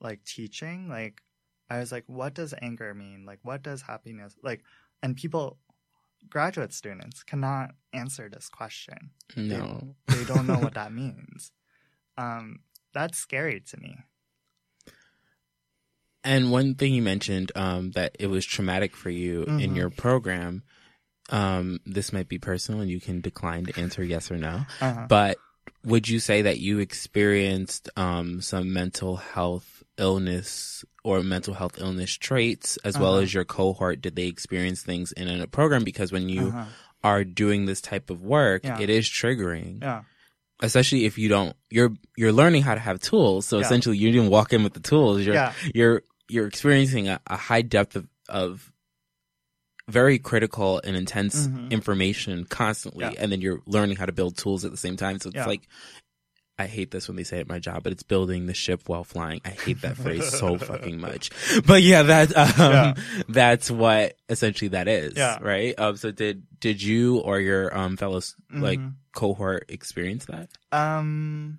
[0.01, 1.21] like teaching, like,
[1.69, 3.25] I was like, what does anger mean?
[3.27, 4.63] Like, what does happiness, like,
[5.03, 5.59] and people,
[6.31, 9.95] graduate students cannot answer this question no.
[10.09, 11.53] they don't know what that means.
[12.17, 12.61] Um,
[12.95, 13.97] that's scary to me.
[16.25, 19.77] And one thing you mentioned um, that it was traumatic for you in Mhm.
[19.77, 20.63] your program.
[21.31, 24.67] Um, this might be personal, and you can decline to answer yes or no.
[24.81, 25.07] Uh-huh.
[25.09, 25.39] But
[25.85, 32.13] would you say that you experienced um, some mental health illness or mental health illness
[32.13, 33.23] traits, as well Uh-huh.
[33.23, 34.01] as your cohort?
[34.01, 35.83] Did they experience things in a program?
[35.85, 36.65] Because when you Uh-huh.
[37.03, 38.79] are doing this type of work, Yeah.
[38.81, 40.03] it is triggering Yeah,
[40.61, 43.65] especially if you don't you're you're learning how to have tools so Yeah.
[43.65, 47.37] essentially you didn't walk in with the tools you're yeah, you're you're experiencing a, a
[47.37, 48.71] high depth of, of
[49.89, 51.71] very critical and intense Mhm.
[51.73, 53.15] information constantly Yeah.
[53.19, 55.47] and then you're learning how to build tools at the same time so it's Yeah.
[55.47, 55.67] like
[56.63, 58.89] I hate this when they say it at my job, but it's building the ship
[58.89, 59.41] while flying.
[59.45, 61.31] I hate that phrase so fucking much.
[61.67, 62.95] But yeah, that um, Yeah.
[63.29, 65.39] that's what essentially that is, Yeah.
[65.41, 65.79] right?
[65.79, 68.95] Um, so did did you or your um fellows like Mhm.
[69.13, 70.49] cohort experience that?
[70.71, 71.59] Um,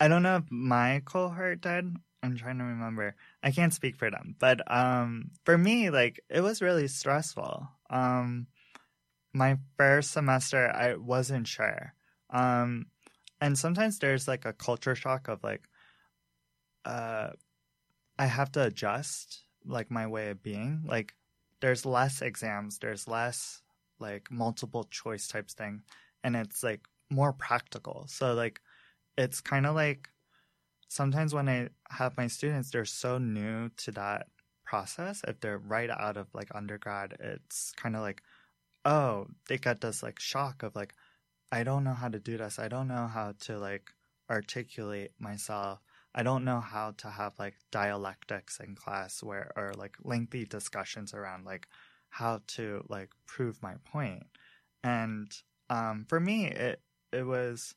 [0.00, 1.94] I don't know if my cohort did.
[2.22, 3.14] I'm trying to remember.
[3.42, 7.68] I can't speak for them, but um, for me, like it was really stressful.
[7.88, 8.46] Um,
[9.32, 11.94] my first semester, I wasn't sure.
[12.30, 12.86] Um,
[13.40, 15.68] and sometimes there's like a culture shock of like,
[16.84, 17.30] uh,
[18.18, 20.82] I have to adjust like my way of being.
[20.86, 21.14] Like,
[21.60, 23.62] there's less exams, there's less
[23.98, 25.82] like multiple choice types thing,
[26.24, 28.06] and it's like more practical.
[28.08, 28.60] So like,
[29.18, 30.08] it's kind of like
[30.88, 34.26] sometimes when I have my students, they're so new to that
[34.64, 35.22] process.
[35.26, 38.22] If they're right out of like undergrad, it's kind of like,
[38.84, 40.94] oh, they get this like shock of like,
[41.52, 42.58] I don't know how to do this.
[42.58, 43.92] I don't know how to like
[44.30, 45.80] articulate myself.
[46.14, 51.14] I don't know how to have like dialectics in class where or like lengthy discussions
[51.14, 51.68] around like
[52.10, 54.26] how to like prove my point.
[54.82, 55.32] And
[55.68, 56.80] um, for me, it
[57.12, 57.74] it was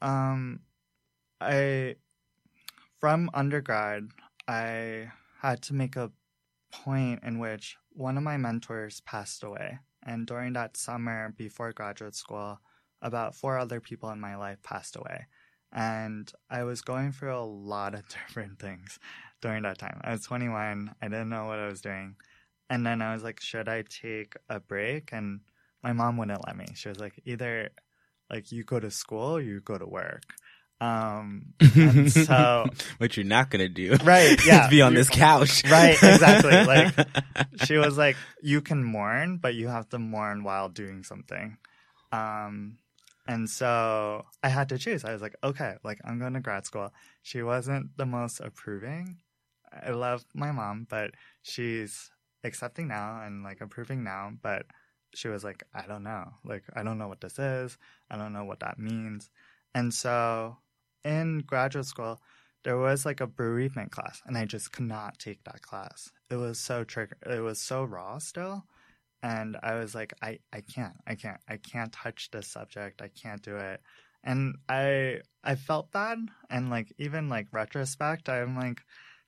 [0.00, 0.60] um,
[1.40, 1.96] I
[3.00, 4.08] from undergrad,
[4.46, 6.10] I had to make a
[6.72, 9.78] point in which one of my mentors passed away.
[10.08, 12.60] And during that summer before graduate school,
[13.02, 15.26] about four other people in my life passed away.
[15.70, 18.98] And I was going through a lot of different things
[19.42, 20.00] during that time.
[20.02, 22.16] I was 21, I didn't know what I was doing.
[22.70, 25.10] And then I was like, should I take a break?
[25.12, 25.40] And
[25.82, 26.66] my mom wouldn't let me.
[26.74, 27.68] She was like, either
[28.30, 30.24] like you go to school or you go to work.
[30.80, 32.66] Um, and so,
[32.98, 34.38] what you're not gonna do, right?
[34.46, 36.00] Yeah, is be on this couch, right?
[36.00, 36.52] Exactly.
[36.64, 36.94] Like
[37.64, 41.56] she was like, you can mourn, but you have to mourn while doing something.
[42.12, 42.78] Um,
[43.26, 45.04] and so I had to choose.
[45.04, 46.92] I was like, okay, like I'm going to grad school.
[47.22, 49.18] She wasn't the most approving.
[49.70, 51.10] I love my mom, but
[51.42, 52.10] she's
[52.42, 54.32] accepting now and like approving now.
[54.40, 54.64] But
[55.14, 56.32] she was like, I don't know.
[56.42, 57.76] Like, I don't know what this is.
[58.10, 59.28] I don't know what that means.
[59.74, 60.56] And so
[61.04, 62.20] in graduate school,
[62.64, 66.10] there was like a bereavement class, and I just could not take that class.
[66.30, 67.16] It was so trigger.
[67.26, 68.64] It was so raw still,
[69.22, 73.00] and I was like, I, I can't, I can't, I can't touch this subject.
[73.00, 73.80] I can't do it.
[74.24, 76.18] And I, I felt bad,
[76.50, 78.82] and like even like retrospect, I'm like,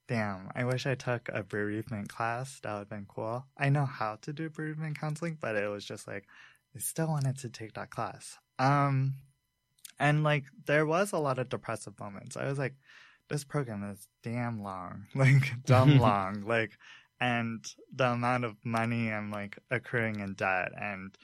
[0.09, 2.59] damn, I wish I took a bereavement class.
[2.63, 3.47] That would have been cool.
[3.57, 6.27] I know how to do bereavement counseling, but it was just like,
[6.75, 8.37] I still wanted to take that class.
[8.59, 9.15] Um,
[10.01, 12.37] and like there was a lot of depressive moments.
[12.37, 12.75] I was like,
[13.29, 16.73] this program is damn long, like dumb long, like,
[17.21, 21.17] and the amount of money I'm like accruing in debt and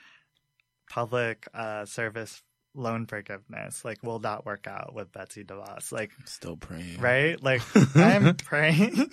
[0.88, 2.42] public uh, service
[2.74, 3.82] loan forgiveness.
[3.84, 5.90] Like, will that work out with Betsy DeVos?
[5.90, 7.42] Like, I'm still praying, right?
[7.42, 7.62] Like,
[7.96, 9.10] I'm praying.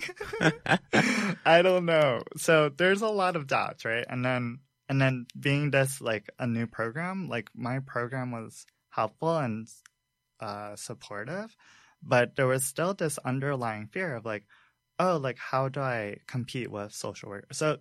[1.46, 2.20] I don't know.
[2.36, 4.04] So there's a lot of doubts, right?
[4.06, 4.58] And then,
[4.90, 9.68] and then being this like a new program, like my program was helpful and
[10.40, 11.56] uh, supportive,
[12.02, 14.46] but there was still this underlying fear of like,
[14.98, 17.52] oh, like how do I compete with social work?
[17.52, 17.78] So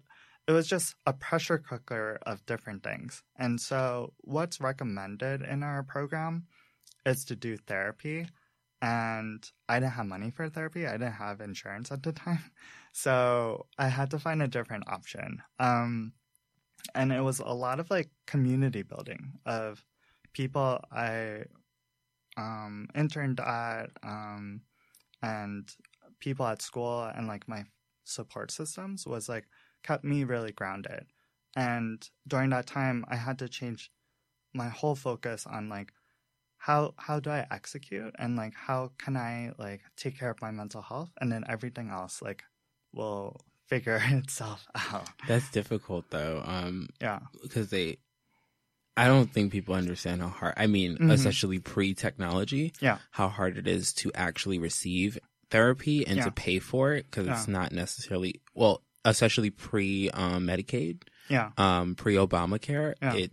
[0.47, 3.23] it was just a pressure cooker of different things.
[3.37, 6.47] And so what's recommended in our program
[7.05, 8.27] is to do therapy.
[8.81, 10.85] And I didn't have money for therapy.
[10.85, 12.43] I didn't have insurance at the time.
[12.95, 15.41] So I had to find a different option.
[15.57, 16.13] Um,
[16.93, 19.83] and it was a lot of like community building of
[20.33, 21.43] people I
[22.37, 24.61] um, interned at um,
[25.21, 25.69] and
[26.19, 27.63] people at school and like my
[28.03, 29.45] support systems was like
[29.83, 31.05] kept me really grounded.
[31.55, 33.91] And during that time, I had to change
[34.53, 35.91] my whole focus on like
[36.57, 40.51] how how do I execute and like how can I like take care of my
[40.51, 42.43] mental health and then everything else like
[42.93, 45.09] will figure itself out.
[45.27, 46.41] That's difficult though.
[46.45, 47.19] Um yeah.
[47.41, 47.97] Because they
[48.95, 51.11] I don't think people understand how hard I mean, mm-hmm.
[51.11, 52.99] especially pre technology, yeah.
[53.11, 55.17] how hard it is to actually receive
[55.49, 56.25] therapy and yeah.
[56.25, 57.33] to pay for it because yeah.
[57.33, 63.15] it's not necessarily well, especially pre um, Medicaid, yeah, um, pre Obamacare, yeah.
[63.15, 63.31] it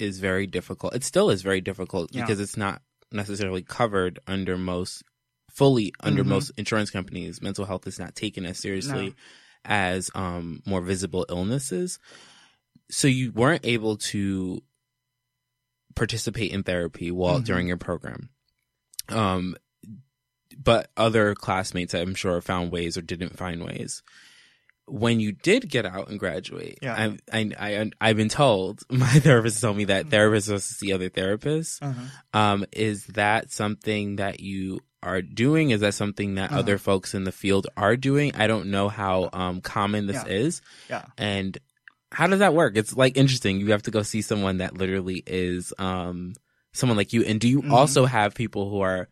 [0.00, 0.94] is very difficult.
[0.94, 2.82] It still is very difficult because it's not
[3.12, 5.04] necessarily covered under most
[5.50, 6.30] fully under mm-hmm.
[6.30, 7.40] most insurance companies.
[7.40, 9.14] Mental health is not taken as seriously no.
[9.64, 11.98] as um, more visible illnesses.
[12.90, 14.62] So you weren't able to
[15.94, 17.44] participate in therapy while mm-hmm.
[17.44, 18.30] during your program.
[19.08, 19.56] Um,
[20.56, 24.02] but other classmates, I'm sure, found ways or didn't find ways
[24.86, 26.94] when you did get out and graduate, yeah.
[27.32, 30.92] I, I, I, have been told, my therapist told me that therapists supposed to see
[30.92, 31.82] other therapists.
[31.82, 32.38] Uh-huh.
[32.38, 35.70] Um, is that something that you are doing?
[35.70, 36.60] Is that something that uh-huh.
[36.60, 38.34] other folks in the field are doing?
[38.34, 40.32] I don't know how, um, common this yeah.
[40.32, 40.62] is.
[40.90, 41.04] Yeah.
[41.16, 41.56] And
[42.14, 42.76] how does that work?
[42.76, 43.60] It's like interesting.
[43.60, 46.34] You have to go see someone that literally is, um,
[46.72, 47.24] someone like you.
[47.24, 47.74] And do you mm-hmm.
[47.74, 49.08] also have people who are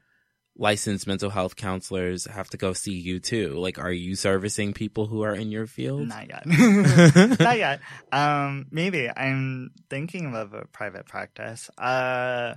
[0.56, 3.54] licensed mental health counselors have to go see you too?
[3.54, 6.08] Like, are you servicing people who are in your field?
[6.08, 6.46] Not yet.
[7.40, 7.80] Not yet.
[8.12, 11.70] Um, maybe I'm thinking of a private practice.
[11.78, 12.54] Uh,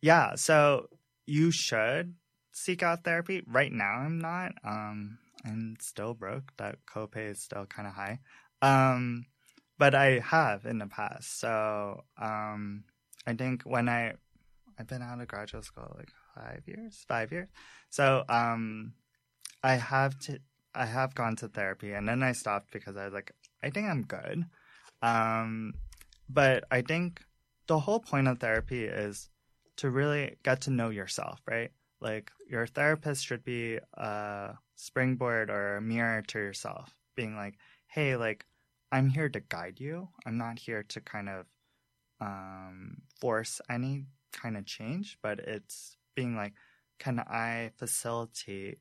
[0.00, 0.36] yeah.
[0.36, 0.86] So
[1.26, 2.14] you should
[2.52, 3.42] seek out therapy.
[3.46, 4.52] Right now, I'm not.
[4.64, 6.52] Um, I'm still broke.
[6.58, 8.20] That copay is still kind of high.
[8.62, 9.26] Um,
[9.78, 11.38] but I have in the past.
[11.40, 12.84] So, um,
[13.26, 14.14] I think when I,
[14.78, 17.48] I've been out of graduate school like five years, five years.
[17.90, 18.92] So um,
[19.62, 20.40] I have to,
[20.74, 23.88] I have gone to therapy, and then I stopped because I was like, I think
[23.88, 24.44] I'm good.
[25.02, 25.74] Um,
[26.28, 27.22] but I think
[27.66, 29.30] the whole point of therapy is
[29.76, 31.70] to really get to know yourself, right?
[32.00, 37.54] Like your therapist should be a springboard or a mirror to yourself, being like,
[37.86, 38.44] hey, like
[38.94, 40.08] I'm here to guide you.
[40.24, 41.46] I'm not here to kind of
[42.20, 46.52] um, force any kind of change, but it's being like,
[47.00, 48.78] can I facilitate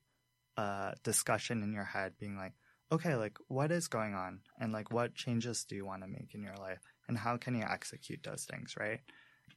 [0.55, 2.53] a discussion in your head, being like,
[2.91, 6.35] okay, like what is going on, and like what changes do you want to make
[6.35, 8.99] in your life, and how can you execute those things, right?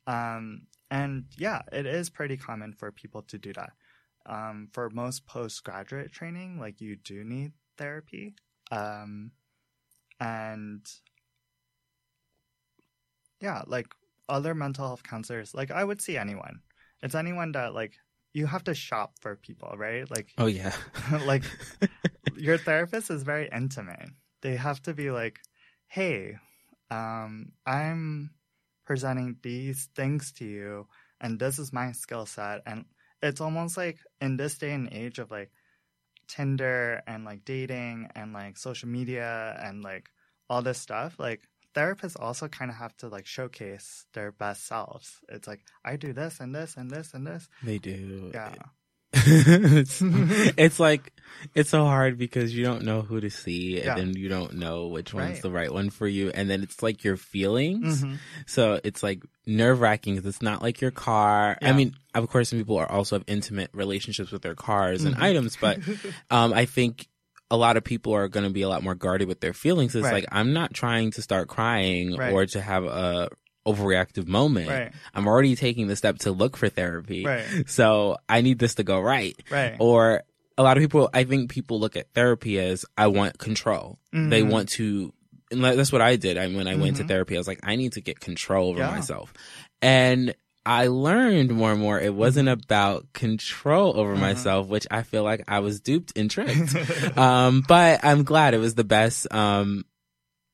[0.07, 3.73] Um, and yeah, it is pretty common for people to do that.
[4.25, 8.37] Um, for most postgraduate training, like you do need therapy.
[8.73, 9.33] Um,
[10.21, 10.85] and
[13.41, 13.87] yeah, like
[14.29, 16.61] other mental health counselors, like I would see anyone.
[17.03, 17.95] It's anyone that like
[18.33, 20.11] you have to shop for people, right?
[20.11, 20.73] Like Oh yeah.
[21.27, 21.45] like
[22.37, 24.11] your therapist is very intimate.
[24.43, 25.41] They have to be like,
[25.89, 26.37] "Hey,
[26.91, 28.31] um, I'm
[28.85, 30.87] presenting these things to you,
[31.21, 32.85] and this is my skill set." And
[33.23, 35.51] it's almost like in this day and age of like
[36.29, 40.11] Tinder and like dating and like social media and like
[40.49, 45.21] all this stuff, like therapists also kind of have to like showcase their best selves.
[45.29, 47.49] It's like I do this and this and this and this.
[47.63, 48.31] They do.
[48.33, 48.55] Yeah.
[49.27, 50.01] It's,
[50.57, 51.13] it's like
[51.55, 53.95] it's so hard because you don't know who to see and Yeah.
[53.97, 55.43] then you don't know which one's Right.
[55.43, 58.19] the right one for you and then it's like your feelings Mhm.
[58.47, 62.49] so it's like nerve wracking because it's not like your car i mean of course
[62.51, 65.23] some people are also have intimate relationships with their cars and Mhm.
[65.23, 65.79] items but
[66.31, 67.07] um i think
[67.51, 69.95] a lot of people are going to be a lot more guarded with their feelings
[69.95, 70.15] it's Right.
[70.15, 72.33] like i'm not trying to start crying Right.
[72.33, 73.29] or to have a
[73.67, 78.41] overreactive moment right, i'm already taking the step to look for therapy right, so I
[78.43, 79.37] need this to go right.
[79.51, 79.77] right.
[79.81, 80.23] Or
[80.59, 83.99] a lot of people, I think people look at therapy as I want control.
[84.13, 84.49] They Mhm.
[84.51, 85.13] want to,
[85.51, 86.39] and that's what I did.
[86.39, 87.09] I, when I went to Mhm.
[87.09, 88.91] therapy, I was like, I need to get control over Yeah.
[88.91, 89.35] myself.
[89.83, 94.21] And I learned more and more it wasn't about control over Mhm.
[94.21, 96.75] myself, which I feel like I was duped and tricked.
[97.19, 99.85] um, but I'm glad it was the best, um,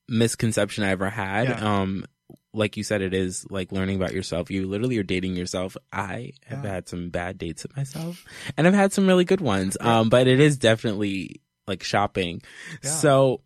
[0.09, 1.47] misconception I ever had.
[1.49, 1.81] Yeah.
[1.81, 2.05] Um,
[2.53, 4.51] like you said, it is like learning about yourself.
[4.51, 5.75] You literally are dating yourself.
[5.91, 6.71] I have Yeah.
[6.71, 8.23] had some bad dates with myself
[8.57, 9.75] and I've had some really good ones.
[9.81, 9.99] Yeah.
[10.01, 12.41] Um, but it is definitely like shopping.
[12.83, 12.89] Yeah.
[12.91, 13.41] So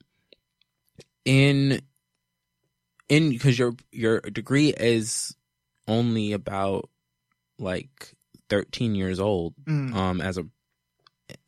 [1.26, 1.82] in,
[3.10, 5.36] in, cause your, your degree is
[5.88, 6.90] only about
[7.60, 8.14] like
[8.50, 9.94] 13 years old, Mm.
[9.96, 10.46] um, as a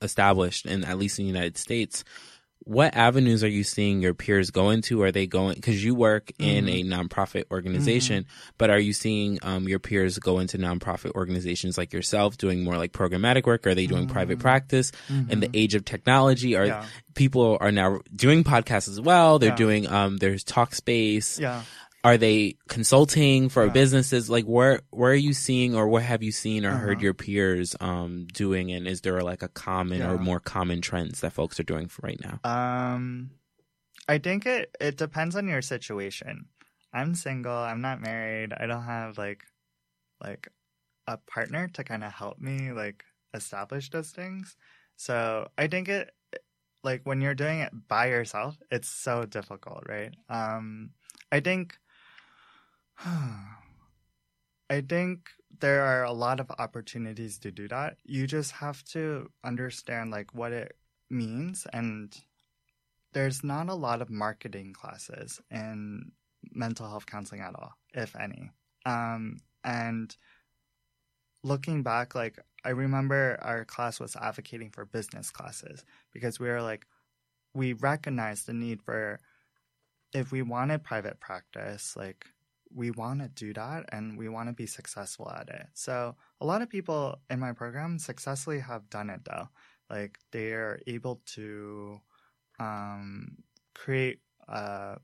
[0.02, 2.04] established in at least in the United States.
[2.66, 5.02] What avenues are you seeing your peers go into?
[5.02, 6.94] Are they going because you work in a Mm-hmm.
[6.94, 8.26] nonprofit organization,
[8.58, 12.78] but are you seeing um, your peers go into nonprofit organizations like yourself doing more
[12.78, 13.66] like programmatic work?
[13.66, 14.42] Are they doing private Mm.
[14.42, 14.92] practice?
[15.10, 15.56] In the Mhm.
[15.56, 16.86] age of technology, are yeah,
[17.16, 19.40] people are now doing podcasts as well?
[19.40, 19.56] They're Yeah.
[19.56, 21.40] doing um, there's Talkspace.
[21.40, 21.64] yeah.
[22.04, 23.72] Are they consulting for Yeah.
[23.72, 24.30] businesses?
[24.30, 27.04] Like where where are you seeing or what have you seen or heard Uh-huh.
[27.04, 31.34] your peers um doing and is there like a common or more common trends that
[31.34, 32.40] folks are doing for right now?
[32.44, 33.32] Um,
[34.08, 36.46] I think it it depends on your situation.
[36.94, 37.52] I'm single.
[37.54, 38.54] I'm not married.
[38.54, 39.44] I don't have like
[40.22, 40.48] like
[41.08, 44.56] a partner to kind of help me like establish those things.
[44.96, 46.12] So I think it
[46.84, 50.16] like when you're doing it by yourself, it's so difficult, right?
[50.30, 50.92] Um,
[51.32, 51.78] I think.
[54.70, 55.30] I think
[55.60, 57.98] there are a lot of opportunities to do that.
[58.04, 60.76] You just have to understand like what it
[61.10, 62.16] means and
[63.14, 66.12] there's not a lot of marketing classes in
[66.52, 68.52] mental health counseling at all, if any.
[68.86, 70.16] Um, and
[71.44, 75.84] looking back, like I remember our class was advocating for business classes
[76.14, 76.86] because we were like,
[77.56, 79.20] we recognized the need for
[80.14, 82.28] if we wanted private practice, like
[82.74, 85.68] we want to do that and we want to be successful at it.
[85.74, 89.50] So a lot of people in my program successfully have done it though.
[89.90, 92.00] Like they are able to
[92.60, 93.38] um,
[93.74, 94.96] create uh,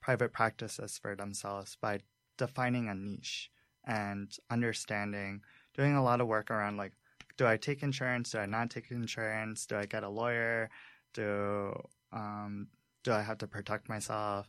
[0.00, 2.00] private practices for themselves by
[2.38, 3.50] defining a niche
[3.84, 5.42] and understanding,
[5.76, 6.92] doing a lot of work around like,
[7.36, 8.30] do I take insurance?
[8.30, 9.66] Do I not take insurance?
[9.66, 10.70] Do I get a lawyer?
[11.14, 11.72] Do
[12.12, 12.68] um,
[13.04, 14.48] do I have to protect myself?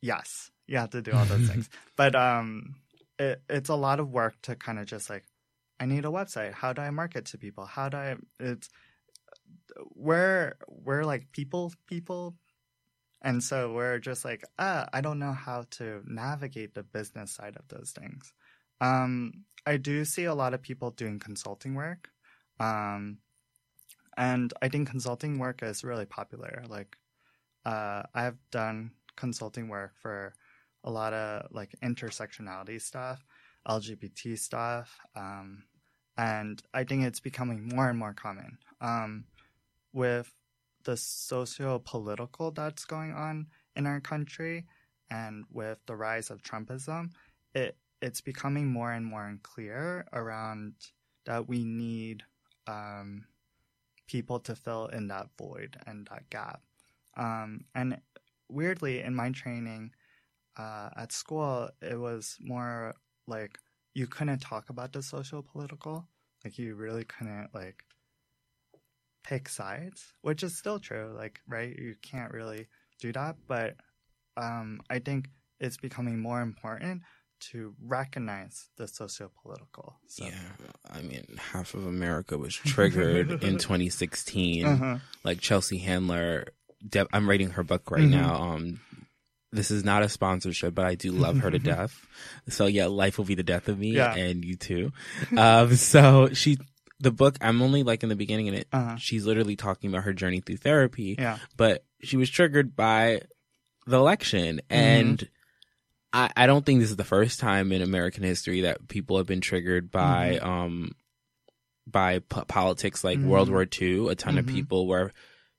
[0.00, 1.68] Yes, you have to do all those things.
[1.96, 2.76] But um,
[3.18, 5.24] it, it's a lot of work to kind of just like,
[5.78, 6.52] I need a website.
[6.52, 7.66] How do I market to people?
[7.66, 8.16] How do I?
[8.40, 8.68] It's
[9.94, 12.34] we're we're like people people,
[13.20, 17.56] and so we're just like, ah, I don't know how to navigate the business side
[17.56, 18.32] of those things.
[18.80, 22.08] Um, I do see a lot of people doing consulting work,
[22.58, 23.18] um,
[24.16, 26.64] and I think consulting work is really popular.
[26.68, 26.96] Like,
[27.66, 30.34] uh, I've done consulting work for
[30.86, 33.24] a lot of like intersectionality stuff,
[33.68, 35.64] LGBT stuff, um,
[36.16, 38.58] and I think it's becoming more and more common.
[38.80, 39.24] Um,
[39.92, 40.32] with
[40.84, 44.66] the socio political that's going on in our country
[45.10, 47.10] and with the rise of Trumpism,
[47.54, 50.74] it it's becoming more and more unclear around
[51.24, 52.22] that we need
[52.66, 53.24] um,
[54.06, 56.60] people to fill in that void and that gap.
[57.16, 57.98] Um, and
[58.48, 59.92] weirdly, in my training
[60.56, 62.94] uh, at school, it was more
[63.26, 63.58] like
[63.94, 66.08] you couldn't talk about the social political.
[66.44, 67.84] Like you really couldn't like
[69.24, 71.12] pick sides, which is still true.
[71.16, 72.68] Like right, you can't really
[73.00, 73.74] do that, but
[74.36, 75.28] um, I think
[75.60, 77.02] it's becoming more important
[77.38, 79.94] to recognize the socio-political.
[80.06, 80.24] So.
[80.24, 80.32] Yeah,
[80.90, 84.64] I mean, half of America was triggered in 2016.
[84.64, 84.98] Uh-huh.
[85.22, 86.46] Like Chelsea Handler,
[87.12, 88.10] I'm reading her book right Mhm.
[88.10, 88.34] now.
[88.36, 88.80] Um,
[89.52, 91.94] this is not a sponsorship, but I do love her to death.
[92.48, 94.14] So yeah, life will be the death of me, Yeah.
[94.14, 94.92] and you too.
[95.36, 96.58] um, so she,
[97.00, 98.96] the book, I'm only like in the beginning, and it, Uh-huh.
[98.96, 101.16] she's literally talking about her journey through therapy.
[101.18, 101.38] Yeah.
[101.56, 103.22] but she was triggered by
[103.86, 104.74] the election Mm-hmm.
[104.74, 105.28] and
[106.12, 109.26] I, I don't think this is the first time in American history that people have
[109.26, 110.48] been triggered by Mm-hmm.
[110.48, 110.92] um
[111.86, 113.52] by po- politics like World Mhm.
[113.52, 114.08] War II.
[114.08, 114.52] A ton of Mhm.
[114.54, 115.12] people were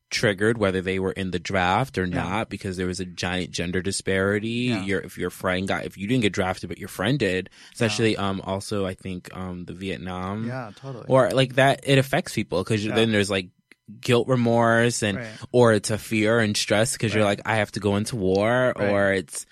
[0.09, 2.15] triggered whether they were in the draft or Yeah.
[2.23, 4.69] not because there was a giant gender disparity.
[4.71, 4.83] Yeah.
[4.83, 8.15] Your if your friend got if you didn't get drafted but your friend did, especially
[8.17, 11.05] um also I think um the Vietnam Yeah, totally.
[11.09, 12.95] or like that it affects people because Yeah.
[12.95, 13.49] then there's like
[14.01, 15.27] guilt remorse and Right.
[15.51, 18.73] or it's a fear and stress because you're like i have to go into war
[18.75, 18.89] Right.
[18.89, 19.45] or it's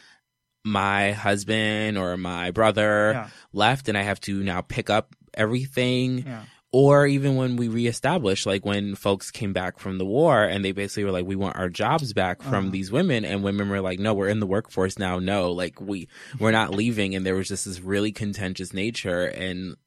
[0.65, 6.25] my husband or my brother yeah, left and i have to now pick up everything
[6.25, 6.43] yeah,
[6.77, 10.73] or even when we reestablished like when folks came back from the war and they
[10.73, 12.71] basically were like we want our jobs back from Uh-huh.
[12.71, 13.23] these women.
[13.23, 15.19] And women were like no we're in the workforce now.
[15.19, 17.15] No like we we're not leaving.
[17.15, 19.23] And there was just this really contentious nature.
[19.25, 19.77] And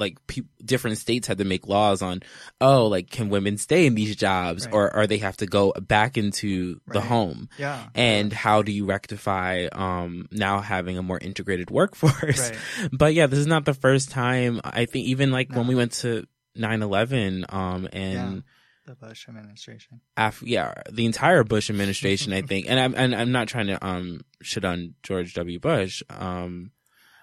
[0.00, 2.22] like pe- different states had to make laws on
[2.60, 4.74] oh like can women stay in these jobs Right.
[4.74, 7.88] or or they have to go back into the home yeah.
[7.94, 12.58] and how do you rectify um now having a more integrated workforce Right.
[12.92, 14.60] but yeah, this is not the first time.
[14.64, 16.26] I think even like when we went to
[16.58, 18.42] 9-11, um, and
[18.86, 20.00] the Bush administration.
[20.16, 23.84] af- yeah, the entire Bush administration, I think, and I'm, and I'm not trying to,
[23.86, 25.58] um, shit on George W.
[25.60, 26.02] Bush.
[26.10, 26.72] Um,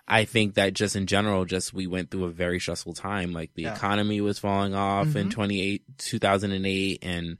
[0.07, 3.33] I think that just in general, just we went through a very stressful time.
[3.33, 3.75] Like the Yeah.
[3.75, 5.31] economy was falling off in Mhm.
[5.31, 7.37] 28, 2008 and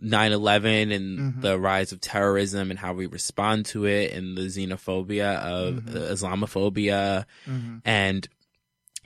[0.00, 1.40] 9-11 and Mhm.
[1.42, 5.96] the rise of terrorism and how we respond to it and the xenophobia of Mhm.
[5.96, 7.78] uh, Islamophobia Mm-hmm.
[7.84, 8.28] and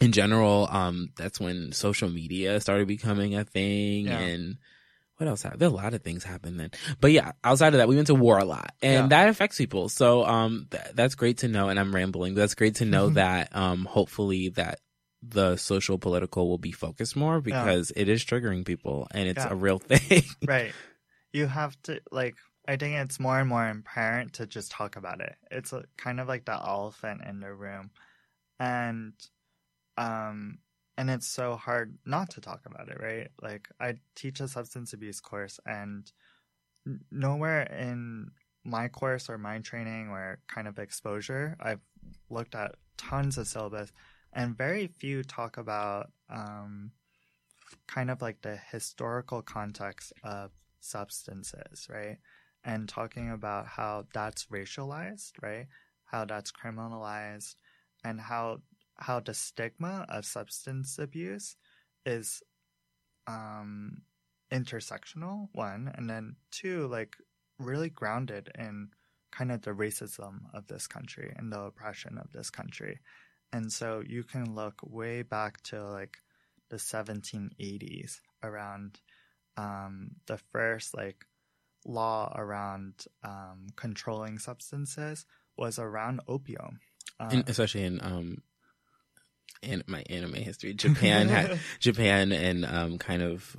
[0.00, 4.06] in general, um, that's when social media started becoming a thing.
[4.06, 4.18] Yeah.
[4.18, 4.58] And
[5.18, 5.60] what else happened?
[5.60, 6.70] There a lot of things happened then.
[7.00, 9.06] But yeah, outside of that, we went to war a lot, and Yeah.
[9.24, 9.88] that affects people.
[9.88, 11.68] So um, th- that's great to know.
[11.68, 12.34] And I'm rambling.
[12.34, 13.14] That's great to know Mhm.
[13.14, 14.80] that um, hopefully that
[15.22, 19.52] the social political will be focused more because it is triggering people, and it's Yeah.
[19.52, 20.22] a real thing.
[20.44, 20.72] Right.
[21.32, 22.34] You have to like.
[22.66, 25.34] I think it's more and more apparent to just talk about it.
[25.50, 27.90] It's a, kind of like the elephant in the room,
[28.60, 29.12] and
[29.96, 30.58] um,
[30.96, 33.28] and it's so hard not to talk about it, right?
[33.40, 36.10] Like I teach a substance abuse course, and
[37.10, 38.30] nowhere in
[38.64, 41.80] my course or my training or kind of exposure, I've
[42.30, 43.92] looked at tons of syllabus,
[44.32, 46.92] and very few talk about um,
[47.86, 52.18] kind of like the historical context of substances, right?
[52.64, 55.66] And talking about how that's racialized, right?
[56.04, 57.54] How that's criminalized,
[58.04, 58.60] and how
[59.02, 61.56] how the stigma of substance abuse
[62.06, 62.42] is
[63.26, 64.02] um
[64.52, 67.16] intersectional one and then two like
[67.58, 68.88] really grounded in
[69.30, 73.00] kind of the racism of this country and the oppression of this country.
[73.52, 76.18] And so you can look way back to like
[76.70, 79.00] the 1780s around
[79.56, 81.26] um the first like
[81.84, 85.26] law around um controlling substances
[85.56, 86.80] was around opium.
[87.20, 88.00] Uh, in, especially in
[89.62, 93.56] in my anime history, Japan had Japan and um, kind of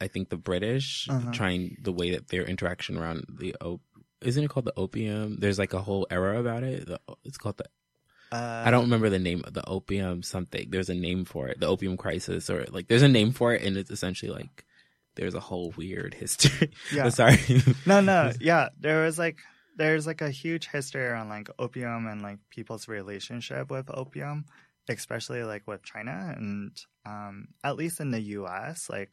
[0.00, 1.30] I think the British Uh-huh.
[1.32, 3.80] trying the way that their interaction around the op-
[4.22, 5.38] isn't it called the opium?
[5.40, 6.86] There's like a whole era about it.
[6.86, 7.64] The, it's called the
[8.32, 10.68] uh, I don't remember the name of the opium something.
[10.70, 13.62] There's a name for it, the opium crisis, or like there's a name for it,
[13.62, 14.64] and it's essentially like
[15.14, 16.72] there's a whole weird history.
[16.92, 17.08] Yeah.
[17.10, 17.38] Sorry.
[17.86, 19.38] no no yeah there was like
[19.76, 24.46] there's like a huge history around like opium and like people's relationship with opium
[24.88, 29.10] especially like with china and um at least in the us like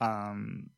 [0.00, 0.70] um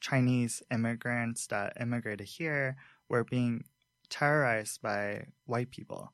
[0.00, 2.76] chinese immigrants that immigrated here
[3.08, 3.64] were being
[4.08, 6.12] terrorized by white people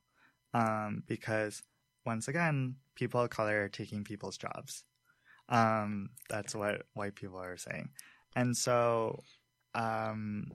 [0.53, 1.63] um because
[2.05, 4.83] once again people of color are taking people's jobs.
[5.47, 7.89] Um that's what white people are saying.
[8.35, 9.23] And so,
[9.73, 10.51] um,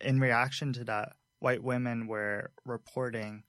[0.00, 3.44] in reaction to that, white women were reporting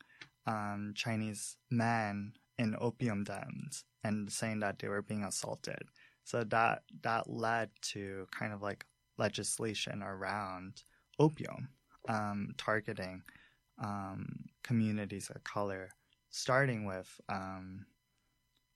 [0.46, 5.90] um, Chinese men in opium dens and saying that they were being assaulted.
[6.24, 8.86] So that that led to kind of like
[9.18, 10.84] legislation around
[11.20, 11.70] opium,
[12.08, 13.22] um, targeting
[13.82, 15.90] um, communities of color,
[16.30, 17.86] starting with um,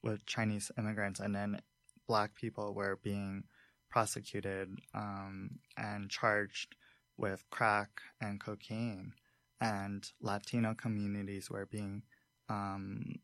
[0.04, 1.62] with Chinese immigrants, and then
[2.08, 3.44] Black people were being
[3.90, 6.76] prosecuted um, and charged
[7.18, 9.14] with crack and cocaine,
[9.62, 12.04] and Latino communities were being
[12.50, 13.16] um,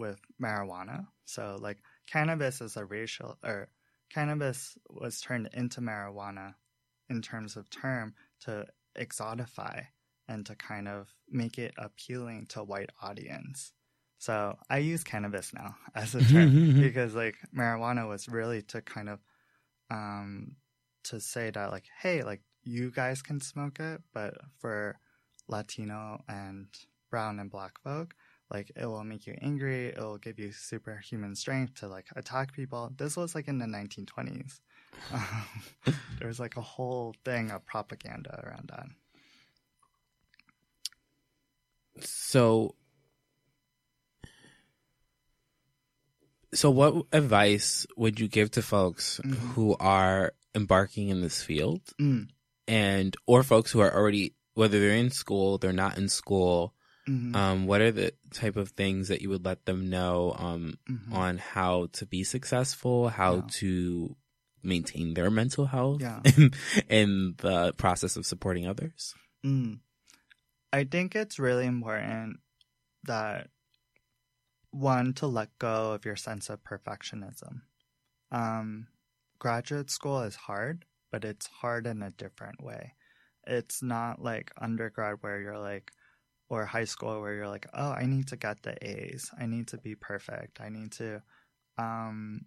[0.00, 1.06] with marijuana.
[1.26, 1.78] So like
[2.10, 3.68] cannabis is a racial or
[4.12, 6.54] cannabis was turned into marijuana
[7.08, 8.66] in terms of term to
[8.98, 9.84] exotify
[10.26, 13.72] and to kind of make it appealing to white audience.
[14.18, 19.08] So I use cannabis now as a term because like marijuana was really to kind
[19.08, 19.20] of
[19.90, 20.56] um
[21.04, 24.98] to say that like hey like you guys can smoke it but for
[25.48, 26.66] Latino and
[27.10, 28.14] brown and black folk
[28.50, 32.52] like it will make you angry it will give you superhuman strength to like attack
[32.52, 34.60] people this was like in the 1920s
[35.12, 35.44] um,
[36.18, 38.86] there was like a whole thing of propaganda around that
[42.04, 42.74] so
[46.52, 49.34] so what advice would you give to folks Mhm.
[49.54, 52.28] who are embarking in this field mm.
[52.66, 56.74] and or folks who are already whether they're in school they're not in school
[57.10, 57.34] Mhm.
[57.34, 61.12] um, what are the type of things that you would let them know um, Mhm.
[61.12, 63.46] on how to be successful how Yeah.
[63.60, 64.16] to
[64.62, 66.20] maintain their mental health Yeah.
[66.38, 66.52] in,
[66.88, 69.80] in the process of supporting others Mm.
[70.72, 72.38] I think it's really important
[73.04, 73.48] that
[74.70, 77.62] one to let go of your sense of perfectionism.
[78.30, 78.86] Um,
[79.38, 82.94] graduate school is hard, but it's hard in a different way.
[83.46, 85.90] It's not like undergrad where you're like,
[86.50, 89.30] or high school where you're like, oh, I need to get the A's.
[89.40, 90.60] I need to be perfect.
[90.60, 91.22] I need to,
[91.78, 92.42] um,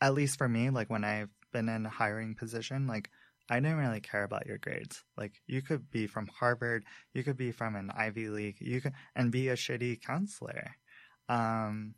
[0.00, 3.08] at least for me, like when I've been in a hiring position, like
[3.48, 5.04] I didn't really care about your grades.
[5.16, 8.94] Like you could be from Harvard, you could be from an Ivy League, you could
[9.14, 10.74] and be a shitty counselor.
[11.28, 11.94] Um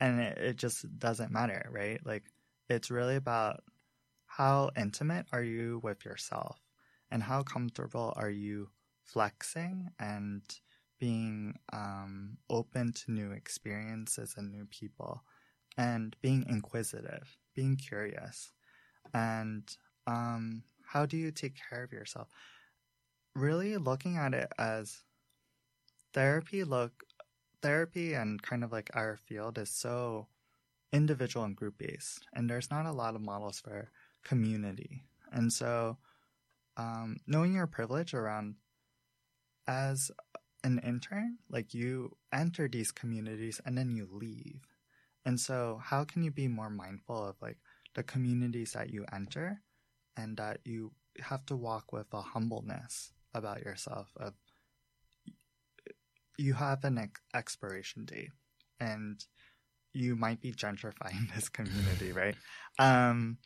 [0.00, 2.00] and it, it just doesn't matter, right?
[2.04, 2.24] Like
[2.68, 3.62] it's really about
[4.26, 6.58] how intimate are you with yourself
[7.10, 8.68] and how comfortable are you
[9.12, 10.42] flexing and
[10.98, 15.22] being um, open to new experiences and new people
[15.76, 18.52] and being inquisitive, being curious.
[19.14, 19.64] And
[20.06, 22.28] um, how do you take care of yourself?
[23.34, 25.02] Really looking at it as
[26.12, 27.04] therapy look
[27.62, 30.26] therapy and kind of like our field is so
[30.92, 33.90] individual and group based and there's not a lot of models for
[34.24, 35.96] community and so
[36.76, 38.54] um, knowing your privilege around
[39.66, 40.10] as
[40.64, 44.60] an intern like you enter these communities and then you leave.
[45.24, 47.58] And so how can you be more mindful of like
[47.94, 49.62] the communities that you enter
[50.16, 54.34] and that you have to walk with a humbleness about yourself of
[56.38, 58.30] you have an ex- expiration date
[58.80, 59.24] and
[59.92, 62.36] you might be gentrifying this community right?
[62.78, 63.38] Um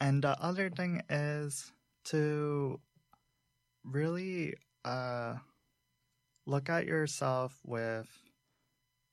[0.00, 1.72] and the other thing is
[2.06, 2.80] to
[3.84, 4.54] really
[4.84, 5.36] uh
[6.46, 8.08] look at yourself with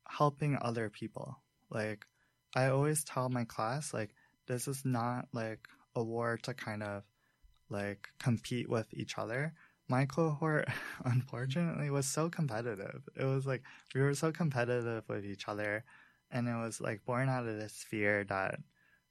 [0.08, 1.38] helping other people.
[1.70, 2.06] Like
[2.54, 4.14] i always tell my class like
[4.48, 7.04] this is not like a war to kind of
[7.70, 9.54] like compete with each other.
[9.88, 10.68] My cohort
[11.06, 13.02] unfortunately was so competitive.
[13.16, 13.64] It was like
[13.96, 15.86] we were so competitive with each other
[16.30, 18.60] and it was like born out of this fear that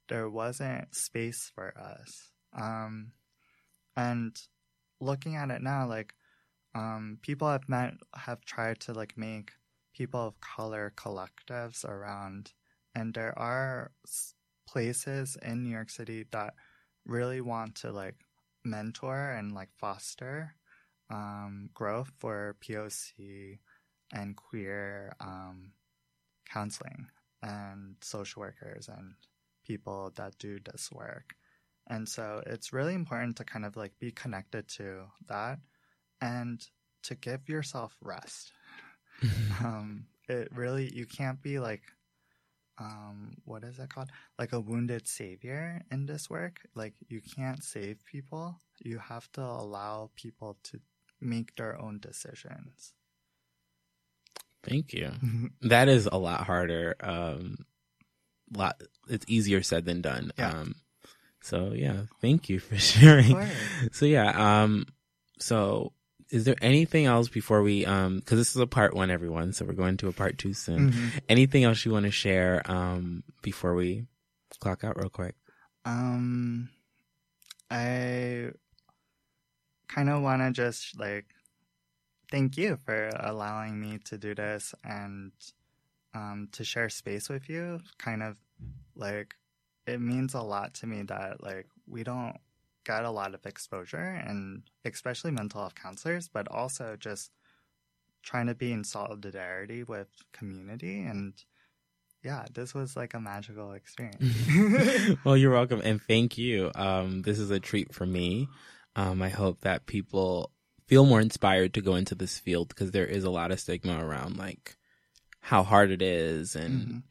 [0.09, 2.31] there wasn't space for us.
[2.53, 3.13] Um
[3.95, 4.39] and
[4.99, 6.13] looking at it now like
[6.75, 9.51] um people have met have tried to like make
[9.93, 12.53] people of color collectives around
[12.95, 13.91] and there are
[14.67, 16.53] places in new york city that
[17.05, 18.15] really want to like
[18.63, 20.55] mentor and like foster
[21.11, 23.59] um, growth for POC
[24.13, 25.73] and queer um,
[26.51, 27.07] counseling
[27.41, 29.15] and social workers and
[29.65, 31.35] people that do this work.
[31.87, 35.59] And so it's really important to kind of like be connected to that
[36.21, 36.65] and
[37.03, 38.51] to give yourself rest.
[39.59, 41.81] um, it really, you can't be like,
[42.79, 44.09] um, what is it called?
[44.39, 46.61] Like a wounded savior in this work.
[46.75, 48.59] Like you can't save people.
[48.79, 50.79] You have to allow people to
[51.19, 52.93] make their own decisions.
[54.63, 55.11] Thank you.
[55.61, 56.95] That is a lot harder.
[56.99, 57.65] Um,
[58.53, 60.31] lot it's easier said than done.
[60.37, 60.49] Yeah.
[60.49, 60.75] Um,
[61.41, 63.37] So yeah, thank you for sharing.
[63.91, 64.85] So yeah, um,
[65.39, 65.93] so
[66.31, 69.65] is there anything else before we, um, because this is a part one, everyone, so
[69.65, 70.91] we're going to a part two soon.
[70.91, 71.21] Mhm.
[71.29, 74.07] Anything else you want to share, um, before we
[74.59, 75.35] clock out real quick?
[75.85, 76.69] Um,
[77.69, 78.51] I
[79.87, 81.25] kind of want to just like
[82.29, 85.31] thank you for allowing me to do this and
[86.13, 87.79] um, to share space with you.
[87.97, 88.37] Kind of
[88.95, 89.35] like
[89.87, 92.37] it means a lot to me that like we don't
[92.83, 97.31] get a lot of exposure and especially mental health counselors, but also just
[98.23, 101.33] trying to be in solidarity with community and
[102.23, 105.17] yeah, this was like a magical experience.
[105.25, 106.69] well, you're welcome, and thank you.
[106.75, 108.47] Um, this is a treat for me.
[108.95, 110.51] Um, I hope that people
[110.85, 114.05] feel more inspired to go into this field because there is a lot of stigma
[114.05, 114.75] around like
[115.39, 117.03] how hard it is and Mhm.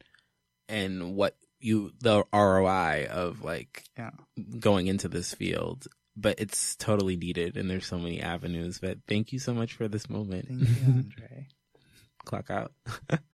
[0.69, 4.11] and what you the ROI of like Yeah.
[4.59, 5.87] going into this field.
[6.17, 8.79] But it's totally needed, and there's so many avenues.
[8.79, 10.47] But thank you so much for this moment.
[10.49, 11.47] Thank you, Andre.
[12.25, 12.73] Clock out.